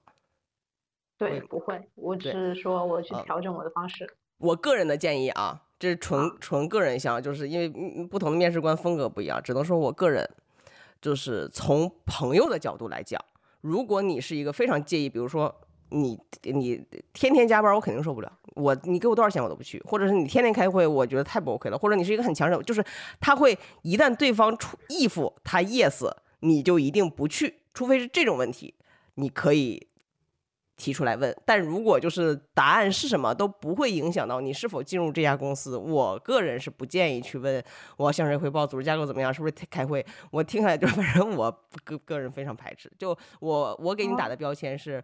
[1.17, 4.07] 对，不会，我只是说我去调整我的方式。
[4.41, 5.61] 我个人的建议啊。
[5.79, 7.67] 这是纯纯个人项，就是因为
[8.05, 10.29] 不同的面试官风格不一样，只能说我个人
[11.01, 13.19] 就是从朋友的角度来讲，
[13.61, 15.51] 如果你是一个非常介意，比如说
[15.89, 18.31] 你你天天加班，我肯定受不了。
[18.53, 21.77] 我你给我多少钱我都不去，或者是你天天开会，我觉得太不 OK 了。
[21.79, 22.85] 或者你是一个很强势，就是
[23.19, 26.07] 他会一旦对方出 if 他 yes，
[26.41, 28.75] 你就一定不去，除非是这种问题，
[29.15, 29.87] 你可以。
[30.82, 37.63] 提出来问，但如果就是答案是什么都不会影响到你是否进入这家公司，我个人是不建议去问
[37.97, 40.03] 我要向谁汇报，组织架构怎么样，是不是开会？
[40.32, 42.91] 我听起来就反正我个个人非常排斥。
[42.97, 45.03] 就我我给你打的标签是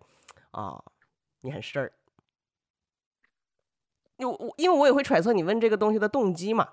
[0.49, 0.84] 啊，
[1.41, 1.93] 你很事儿。
[4.17, 6.67] 因我因为我也会揣测你问这个东西的动机嘛。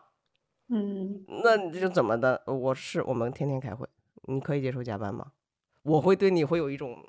[0.68, 2.42] 嗯，那你就怎么的？
[2.46, 3.86] 我是我们天天开会，
[4.28, 5.32] 你可以接受加班吗？
[5.82, 7.04] 我会对你会有一种。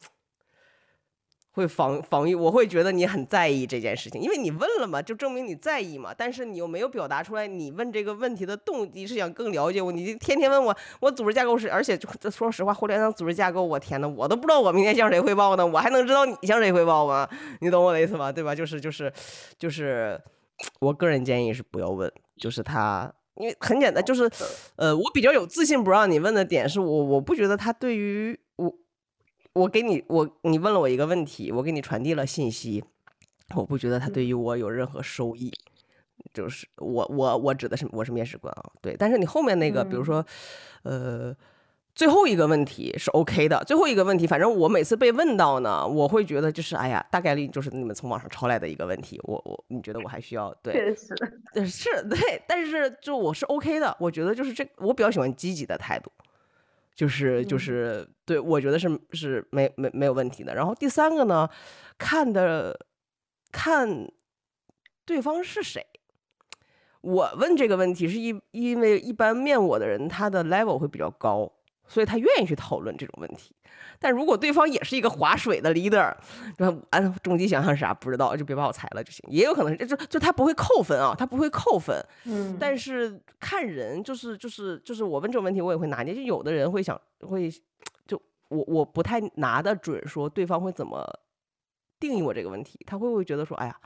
[1.56, 6.14] 会防防御，我会觉得你很在意这件事情，因为你问了嘛，就证明你在意嘛。
[6.16, 9.90] 但是你又没有表达出来，你问这个问题的动机是想更了解我。
[9.90, 11.98] 你天天问我，我组织架构是，而且
[12.30, 17.28] 说实话，互联网组织架构，我天呐，我都不知道我明天向谁汇报呢，我还能知道你向谁汇报吗？
[17.62, 18.30] 你懂我的意思吗？
[18.30, 18.54] 对吧？
[18.54, 19.12] 就是就是
[19.58, 20.20] 就是，
[20.82, 24.30] 我个人建议是不要问，就是他，因为很简单，就是
[24.76, 28.38] 呃，我比较有自信不让你问的点是我，我不觉得他对于
[29.56, 29.68] 我。
[29.68, 32.82] 给你，我你问了我一个问题，我给你传递了信息，
[33.56, 35.52] 我不觉得他对于我有任何收益，
[36.34, 40.26] 就是我我我指的是我是面试官啊，对，但是你后面那个，比如说，
[40.84, 41.36] 呃，
[41.94, 51.16] 最后一个问题是 OK 的，最后一个问题，反正我每次被问到呢，我会觉得就是哎呀，大概率就是你们从网上抄来的一个问题，我我你觉得我还需要对，确实，
[51.68, 56.12] 是对，但是就我是 OK 的，我觉得就是这我比较喜欢积极的态度。
[56.96, 60.56] 就是就是对，我觉得是是没没没有问题的。
[60.56, 61.50] 然后第三个呢，
[61.98, 62.80] 看的
[63.52, 64.10] 看
[65.06, 65.86] 对方是谁。
[67.02, 71.52] 我问这个问题是因因为一般面我的人他的 level 会比较高。
[71.88, 73.56] 所以他愿意去讨论这种问题，
[74.00, 76.14] 但如果对方也是一个划水的 leader，
[76.58, 79.24] 那按终极想象是啥不知道，就别把我裁了就行。
[79.30, 81.96] 也有可能是就就他不会扣分啊，他不会扣分。
[82.26, 82.58] 嗯。
[82.60, 86.14] 但是看人，就是就是就是我问这种问题，我也会拿捏。
[86.14, 87.52] 就有的人会想会，
[88.08, 91.08] 就我我不太拿得准，说对方会怎么
[92.00, 92.80] 定义我这个问题。
[92.86, 93.80] 他会不会觉得说，哎呀，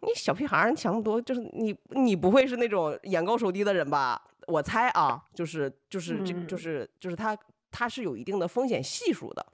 [0.00, 4.20] 你小屁孩儿，你想那么多，就是你你不会是那种眼高手低的人吧？
[4.46, 7.36] 我猜啊，就是就是这就是就是他
[7.70, 9.46] 他是有一定的风险系数的，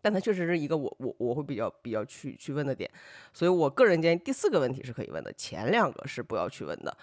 [0.00, 2.90] 但他确实是一个我我我会比较比较去去问的点，
[3.32, 6.96] 所以我个人建议第四个问题是可以问的，前两个是不要去问的，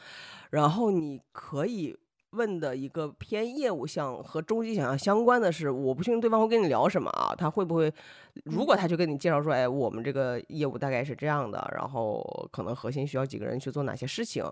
[0.49, 1.97] 然后你可以。
[2.35, 7.33] 问的一个偏业务项和终极想象相关的是，我不确定对方会跟你聊什么啊？
[7.35, 7.91] 他会不会，
[8.43, 12.21] 如果他就跟你介绍说，哎，我们这个业务大概是这样的，然后
[12.51, 14.43] 可能核心需要几个人去做哪些事情，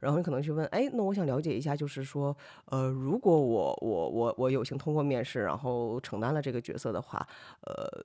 [0.00, 2.36] 然后你可能去问，哎，那我想了解一下，就是说，
[2.66, 7.26] 呃，如果我我我我有幸通过面试，然后承担了这个角色的话，
[7.62, 8.04] 呃，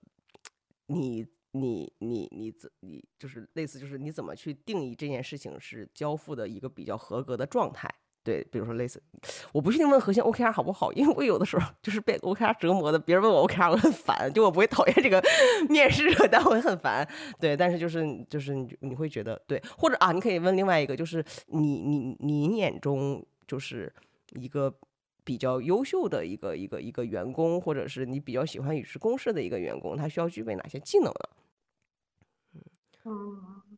[0.88, 7.90] 你你你你怎你就是类似就是你怎么去定义这件事情是交付的一个比较合格的状态？
[8.26, 9.00] 对，比如说类似，
[9.54, 15.22] 我不确定问核心 OKR 好不好，因为我有的时候就是被 OKR 折磨的，别人问我 OKR 我很烦，就我不会讨厌这个
[15.70, 17.08] 面试，但我很烦。
[17.40, 23.94] 对，但是就是就是你你会觉得对，或者啊，你可以问另外一个，就是你你你眼中就是
[24.32, 24.76] 一个
[25.24, 31.30] 比较优秀的一个一个一个员工，或者是你比较喜欢与之共事的一个员工，他需要具备哪些技能呢？
[33.06, 33.78] 嗯，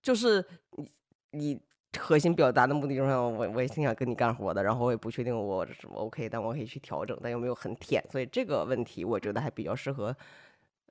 [0.00, 0.46] 就是
[0.76, 0.88] 你
[1.32, 1.60] 你。
[1.98, 10.14] 核心表达的目的就是我我也挺想跟你干活的，然后我也不确定我什么 OK，但我可以去调整，但又没有很舔，所以这个问题我觉得还比较适合，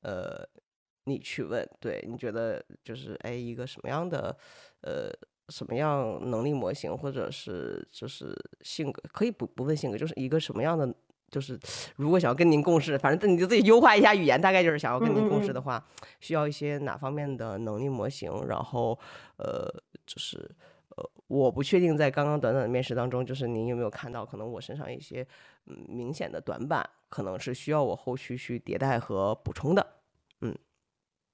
[0.01, 0.47] 呃，
[1.05, 4.35] 你去问，对你觉得就是哎一个什么样的
[4.81, 5.09] 呃
[5.49, 10.93] 什么样能力模型，或者是就是性格，可以不不问性格，就是一个什么样的。
[11.31, 11.57] 就是
[11.95, 15.81] 如果想要跟您共事，反正你就自己优化一下语言，大概就是想要跟您共事的话，
[16.19, 18.29] 需要一些哪方面的能力模型？
[18.49, 18.99] 然后，
[19.37, 19.73] 呃，
[20.05, 20.65] 就是呃，
[21.27, 25.25] 我不确定在刚刚短短的面试当中，就是您有没有看到可能我身上一些
[25.65, 29.85] 嗯明显的短板，可能是需要我后续去迭代和补充的。
[30.41, 30.57] 嗯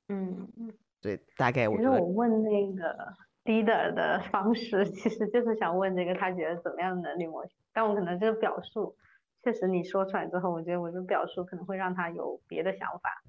[0.09, 3.13] 嗯嗯，对，大概我觉得我问那个
[3.45, 8.95] leader 的方式，其实就是想问这个他觉得怎么样的能力模型，但我可能这个表述。
[9.43, 13.24] 确实，你说出来之后，我觉得我的表述可能会让他有别的想法。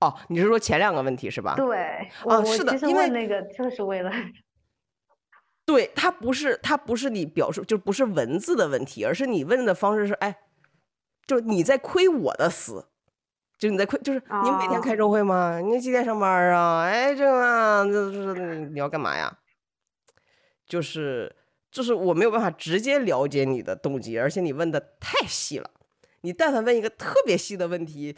[0.00, 1.56] 哦，你是说前两个问题是吧？
[1.56, 4.12] 对，哦，是的，因为那个就是为了，
[5.68, 10.38] 对他不是他不是你表述就不是文字的问题，而是你问的方式是哎，
[11.26, 12.86] 就是你在亏我的死，
[13.58, 15.60] 就你在亏，就是你每天开周会吗？
[15.60, 16.84] 你几点上班啊？
[16.84, 19.38] 哎，这个就是你要干嘛呀？
[20.66, 21.36] 就是。
[21.70, 25.70] 就是我没有办法直接了解你的动机，而且你问的太细了。
[26.22, 28.16] 你但凡问一个特别细的问题，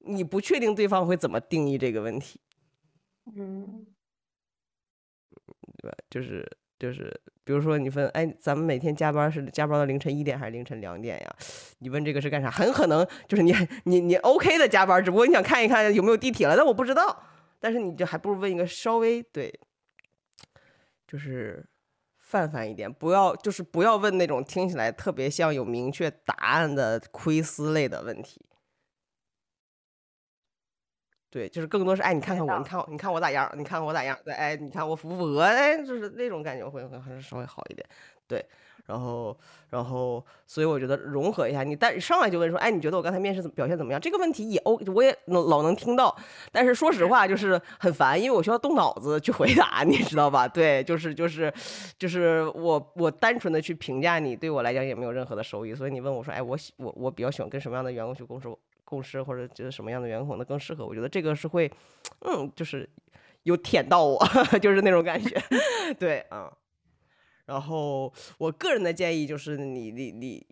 [0.00, 2.38] 你不确定对方会怎么定义这个问题。
[3.34, 3.86] 嗯，
[5.80, 5.96] 对吧？
[6.10, 6.46] 就是
[6.78, 11.36] 就是，比如说你问，哎，咱们每天加班是加班到凌晨一点还是凌晨两点呀？
[11.78, 12.50] 你问这个是干啥？
[12.50, 13.54] 很可能就是 你
[13.84, 17.24] 你你 OK 的加班，只不过你想看一看有没有地铁了，但我不知道。
[17.58, 19.52] 但是你就还不如问一个稍微对，
[21.06, 21.66] 就是。
[22.22, 28.40] 泛泛一点，不要就是不要问那种听起来特别像有明确答案的窥私类的问题。
[31.30, 33.50] 对，就是更多是哎，你看看我，你看我，你看我咋样？
[33.56, 34.18] 你看我咋样？
[34.24, 35.42] 对，哎，你看我符不符合？
[35.42, 37.86] 哎，就是那种感觉会会还是稍微好一点。
[38.26, 38.44] 对。
[38.86, 39.36] 然后，
[39.68, 44.00] 然后，所以我觉得融合一下你，但上来就问说，哎，你觉得我刚才面试怎表现怎么样？
[44.00, 46.16] 这个问题也 O，我也老能听到，
[46.50, 50.48] 但是说实话就是很烦，因为我需要动脑子去回答，你知道吧？
[50.48, 51.52] 对，就是就是，
[51.96, 55.72] 就是我我单纯的去评价你，对我来讲也没有任何的收益。
[55.72, 58.48] 所以你问我说，哎，我喜我我比较喜欢跟什么样的员工去共事
[58.90, 60.84] 共事，或者觉得什么样的员工可能更适合？
[60.84, 61.70] 我觉得这个是会，
[62.26, 62.86] 嗯，就是
[63.44, 64.22] 有舔到我，
[64.60, 65.40] 就是那种感觉，
[65.98, 66.50] 对，嗯。
[67.46, 70.46] 然后，我个人的建议就是，你你你，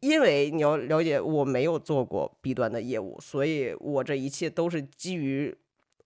[0.00, 5.54] 因为你要了解，我没有做过 B 端的业务，所以我这一切都是基于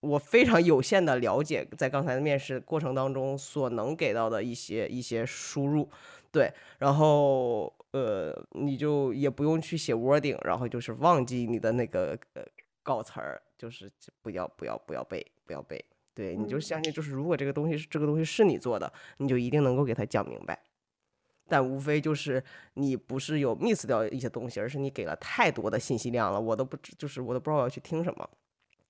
[0.01, 5.89] 我非常有限的了解，在刚才的面试过程当中所能给到的一些一些输入，
[6.33, 12.43] 对，然后呃，你就也不用去写 wording，然后就是忘记你的那个呃
[12.83, 15.85] 稿词儿，就是不要不要不要背不要背。
[16.15, 20.61] 对，你就相信，就是如果这个东西是这个东西是你做的，你就一定能够给他讲明白。
[21.47, 22.43] 但无非就是
[22.75, 28.29] 你不是有 miss 掉一些东西，而是你给了太多的信息量了，我都不知，就是我都不知道我要去听什么。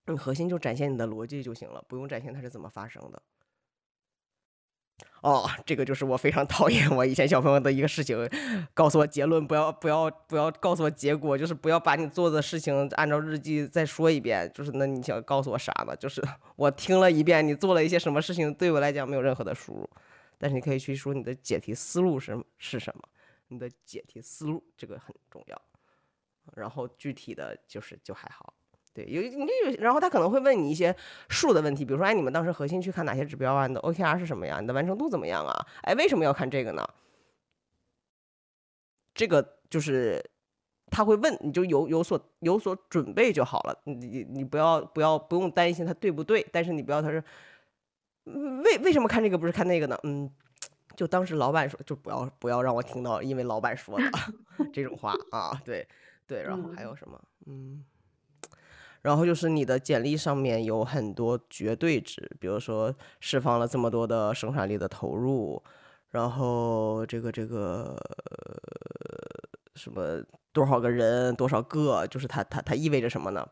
[0.07, 3.22] 你核心就展现你的逻辑就行了，不用展现它是怎么发生的。
[5.22, 8.16] 哦，这个就是我非常讨厌我以前小朋友的一个事情，
[8.72, 15.96] 告诉我结论，不要不要不要告诉我结果，就是不要把你做的事情按照日记再说一遍，就是那你想告诉我啥呢？
[15.96, 16.22] 就是
[16.54, 19.90] 我听了一遍你做了一些什么事情，对我来讲没有任何的输入，
[20.38, 23.02] 但是你可以去说你的解题思路是是什么，
[23.48, 25.60] 你的解题思路这个很重要，
[26.54, 28.54] 然后具体的就是就还好。
[28.95, 30.95] 对，有你有，然后他可能会问你一些
[31.28, 33.66] 数的问题，比如说，哎，你们当时核心去看哪些指标啊？
[33.66, 34.59] 你的 OKR 是什么呀？
[34.61, 35.66] 你的完成度怎么样啊？
[35.82, 36.84] 哎，为什么要看这个呢？
[39.14, 40.24] 这个就是
[40.91, 43.80] 他会问，你就有有所有所准备就好了。
[43.84, 47.22] 你你你不要不要不用担心他对不对，但是你不要他是
[48.24, 49.99] 为为什么看这个不是看那个呢？
[50.03, 50.28] 嗯，
[50.97, 54.05] 就当时老板说，就不要不要让我听到因为老板说的
[54.72, 55.61] 这种话啊。
[55.64, 55.86] 对
[56.26, 57.20] 对，然后还有什么？
[57.47, 57.84] 嗯。
[59.09, 65.62] 然后就是你的简历上面有很多绝对值，比如说释放了这么多的生产力的投入，
[66.11, 67.96] 然后这个这个
[69.74, 73.48] 什么多少个人多少个，就是它它它意味着什么呢？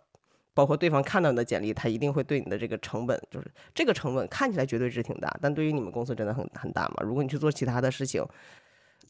[0.53, 6.97] 包括对方看到你的简历，他一定会对你的这个成本，就是这个成本看起来绝对值挺大，但对于你们公司真的很很大嘛？
[7.03, 8.23] 如果你去做其他的事情。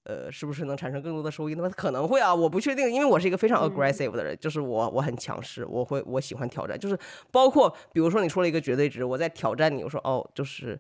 [0.05, 1.55] 呃，是不是能产生更多的收益？
[1.55, 6.99] 那么可能会啊，我不确定，因为我是一个非常 aggressive 的人，就是我我很强势，我会我喜欢挑战，就是
[7.31, 10.79] 包括比如说你说了一个绝对值，我在挑战你，我说哦，就是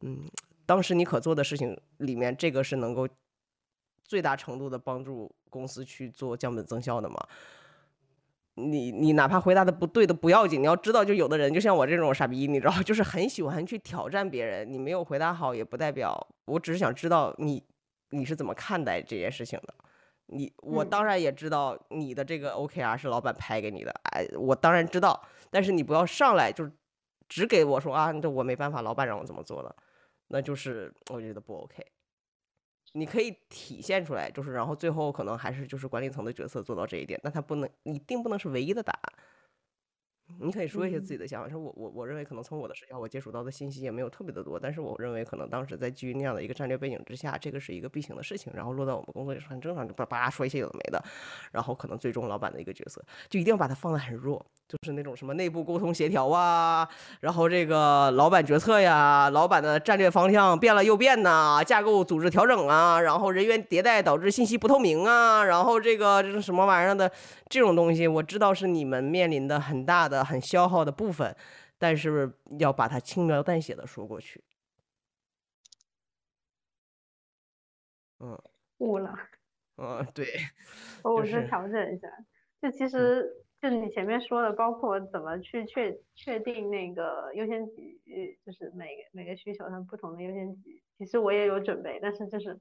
[0.00, 0.20] 嗯，
[0.66, 3.08] 当时你可做的事情里面，这个是能够
[4.04, 7.16] 最大程度的帮助公司去做降本增效的嘛？
[8.60, 14.68] 你你哪怕回答的不对的不要紧，你要知道，就有的人就像我这种傻逼，你知道， 就是很喜欢去挑战别人。
[14.68, 17.62] 你没有回答好，也不代表我只是想知道你
[18.10, 19.74] 你是怎么看待这件事情的。
[20.30, 26.70] 你我当然也知道你的这个 OKR 是老板拍给你的，哎，我当然知道，但是你不要上来就
[27.28, 29.74] 只给我说啊，这我没办法，老板让我怎么做的，
[30.26, 31.82] 那就是我觉得不 OK。
[32.92, 39.12] 你可以体现出来，就是然后最后可能还是就是管理层的角色做到这一点，但他不能一定不能是唯一的答案。
[40.40, 51.02] 你可以说一些自己的想法，说我我我认为可能从我的视角我接触到的信息也没有特别的多，但是我认为可能当时在基于那样的一个战略背景之下，这个是一个必行的事情，然后落到我们工作也是很正常，就叭叭说一些有的没的，
[51.52, 54.44] 然后可能最终老板的一个角色就一定要把它放得很弱。
[54.68, 56.86] 就是那种什么内部沟通协调啊，
[57.20, 67.10] 然后这个老板决策呀，老板的战略方向变了又变呐，架构组织调整啊，然后人员迭代导致信息不透明啊，然后这个这是什么玩意儿的
[67.48, 71.36] 这种东西，我知道是你们面临的很大的、很消耗的部分，
[71.78, 74.42] 但是要把它轻描淡写的说过去。
[78.20, 78.40] 嗯，
[78.78, 79.14] 悟了。
[79.76, 80.26] 嗯，对。
[81.02, 82.08] 我再调整一下，
[82.60, 83.44] 就其实。
[83.60, 88.00] 就是你前面说的，包括怎么去确确定那个优先级，
[88.46, 90.80] 就是每个每个需求它不同的优先级。
[90.96, 92.56] 其实我也有准备，但是就是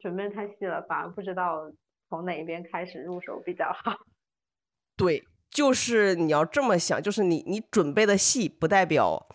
[0.00, 1.70] 准备太细了，反而不知道
[2.08, 3.96] 从哪一边开始入手比较好。
[4.98, 5.22] 对，
[5.54, 9.26] 就是你要这么想，就是你你准备的戏，不代表，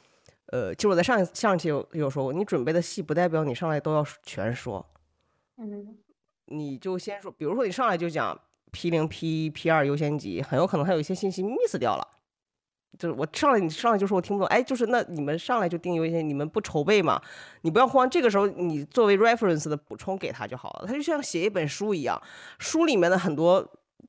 [0.52, 4.86] 呃，就我在上上期有有说过，你准备的戏不代表你上来都要全说。
[5.58, 5.98] 嗯。
[6.52, 8.40] 你就先说，比如说你上来就讲。
[8.72, 12.08] P 零 P 一 P 二优先级很有可能还有一些信息 miss 掉了，
[13.00, 17.20] 就是我上来你上来就说我听不懂，哎，就是那你们上来就定优先，你们不筹备嘛？
[17.62, 20.86] 你不要慌，这个时候你作为 reference 的补充给他就好了。
[20.86, 22.22] 他就像写一本书一样，
[22.60, 23.68] 书里面的很多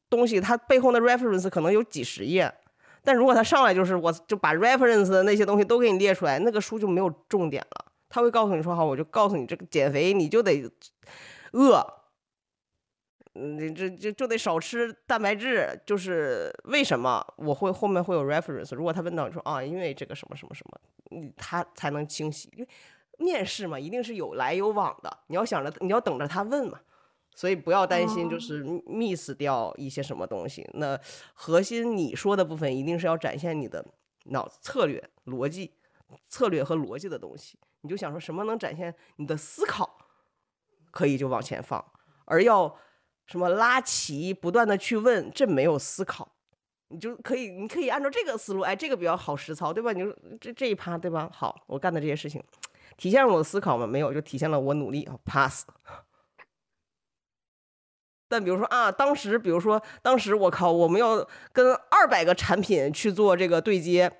[0.09, 2.53] 东西，它背后的 reference 可能有几十页，
[3.03, 7.87] 但如果他上来就是我就把 reference 的那些东西都给你列出来，那个书就没有重点了。
[8.09, 10.63] 他会告诉你说好，我就告诉你这个减肥你就得
[11.53, 11.87] 饿。
[13.35, 18.75] 你这就就得少吃蛋白质，就是为什么我会后面会有 reference？
[18.75, 20.81] 如果他问到你说啊，因为这个什么什么什么，
[21.11, 22.53] 你他才能清晰。
[22.57, 22.69] 因为
[23.19, 26.81] 面试嘛，一定是有来有往的，你要想着你要等着他问嘛，
[27.41, 30.69] 所以不要担心就是 miss 掉一些什么东西。
[30.75, 31.01] 那
[31.33, 33.83] 核心你说的部分一定是要展现你的
[34.25, 35.73] 脑策略、逻辑、
[36.29, 37.59] 策略和逻辑的东西。
[37.81, 39.89] 你就想说什么能展现你的思考，
[40.91, 41.83] 可以就往前放，
[42.27, 42.77] 而要。
[43.27, 46.33] 什么拉齐，不断的去问，这没有思考，
[46.89, 49.93] 你就可以，你可以按照这个思路，哎，这个比较好实操，对吧？
[49.93, 51.31] 你说这这一趴，对吧？
[51.33, 52.43] 好，我干的这些事情，
[52.97, 53.87] 体现了我的思考吗？
[53.87, 55.65] 没有，就体现了我努力，pass。
[58.31, 64.11] 但比如说啊，当时，比如说当时，我靠，我们要跟二百个产品去做这个对接，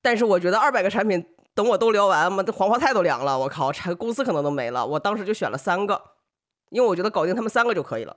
[0.00, 1.22] 但是我觉得二百个产品
[1.52, 6.02] 等我都聊完嘛，这黄花菜都凉了，我靠，产公司可能都没了，我当时就选了三个。
[6.70, 8.16] 因为我觉得搞定他们三个就可以了，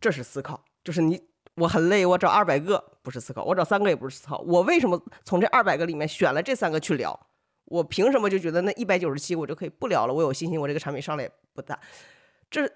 [0.00, 0.62] 这是思考。
[0.84, 1.20] 就是你，
[1.56, 4.38] 我很累，我找二百个不是思考，我找三个也不是思考。
[4.46, 7.18] 我为什么从这二百个里面选了这三个去聊？
[7.64, 10.14] 我凭什么就觉得那一百九十七我就可以不聊了？
[10.14, 11.78] 我有信心，我这个产品上来不大。
[12.50, 12.70] 这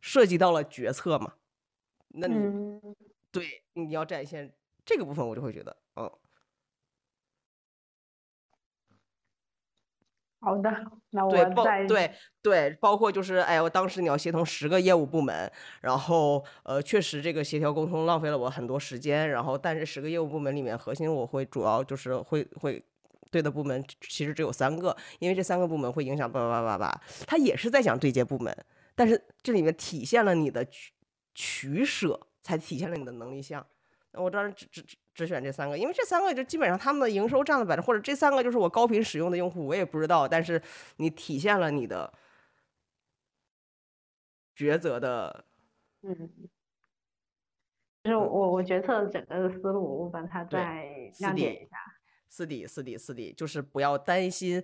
[0.00, 1.34] 涉及到了决策嘛？
[2.08, 2.80] 那你
[3.30, 4.52] 对你要展现
[4.84, 6.10] 这个部分，我就会觉得，嗯。
[10.42, 10.70] 好的，
[11.10, 11.30] 那我
[11.62, 12.10] 再对
[12.40, 15.52] 对，包括就是，哎，我当时你要协同十个业务部门，
[15.82, 22.82] 然后呃，确实这个协调沟通浪费了我很多时间，然后但是十个业务部门里面，核心我会主要就是会会
[23.30, 28.56] 对的部门其实只有三个，因为这三个部门会影响叭叭叭叭叭，他也是在讲对接部门，
[29.00, 30.92] 但是这里面体现了你的取
[31.32, 33.66] 取舍，才体现了你的能力项。
[34.10, 40.28] 那我当时只只只只选这三个，因为这三个就基本上他们的营收占了百分，或者这三个就是我高频使用的用户，我也不知道。
[40.28, 40.60] 但是
[40.96, 42.12] 你体现了你的
[44.54, 45.46] 抉择的，
[46.02, 46.30] 嗯，
[48.04, 51.78] 就是我我决策整个的思路，我把它再亮点一下。
[52.28, 54.62] 四底四底四底就是不要担心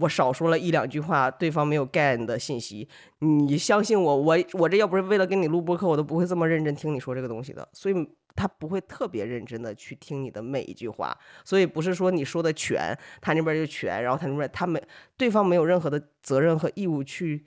[0.00, 2.88] 我少说了一两句话，对方没有 get 的信息。
[3.18, 7.68] 你相信我，我我这要不是为了跟你录播课，我都不会这么认真听你说这个东西的。
[7.72, 8.08] 所以。
[8.36, 11.14] 他不会特别认真的去听你的每一句话，
[11.44, 14.80] 所以不是说你说的全，他那边就全，然后他那边他没
[15.16, 17.44] 对方没有任何的责任和义务去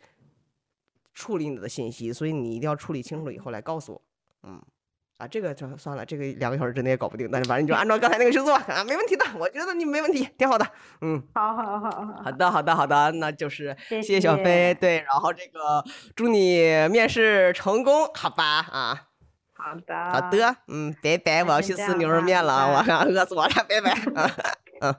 [1.14, 4.02] 处理你的信息，所以你一定要处理清楚以后来告诉我。
[4.44, 4.62] 嗯，
[5.18, 10.66] 啊，这个就算了，这个两个小时之内也搞不定，但是反正你就按照刚才那个去做啊，没问题的，我觉得你没问题，挺好的。
[11.02, 15.84] 嗯，好好好好好的好的好的，那就是谢谢小飞，对，然后这个
[16.16, 19.02] 祝你面试成功，好吧啊。
[19.56, 24.30] 好的，好的，嗯，拜拜，我要去吃牛肉面了，我 饿死我了，拜拜，嗯
[24.82, 24.96] 嗯。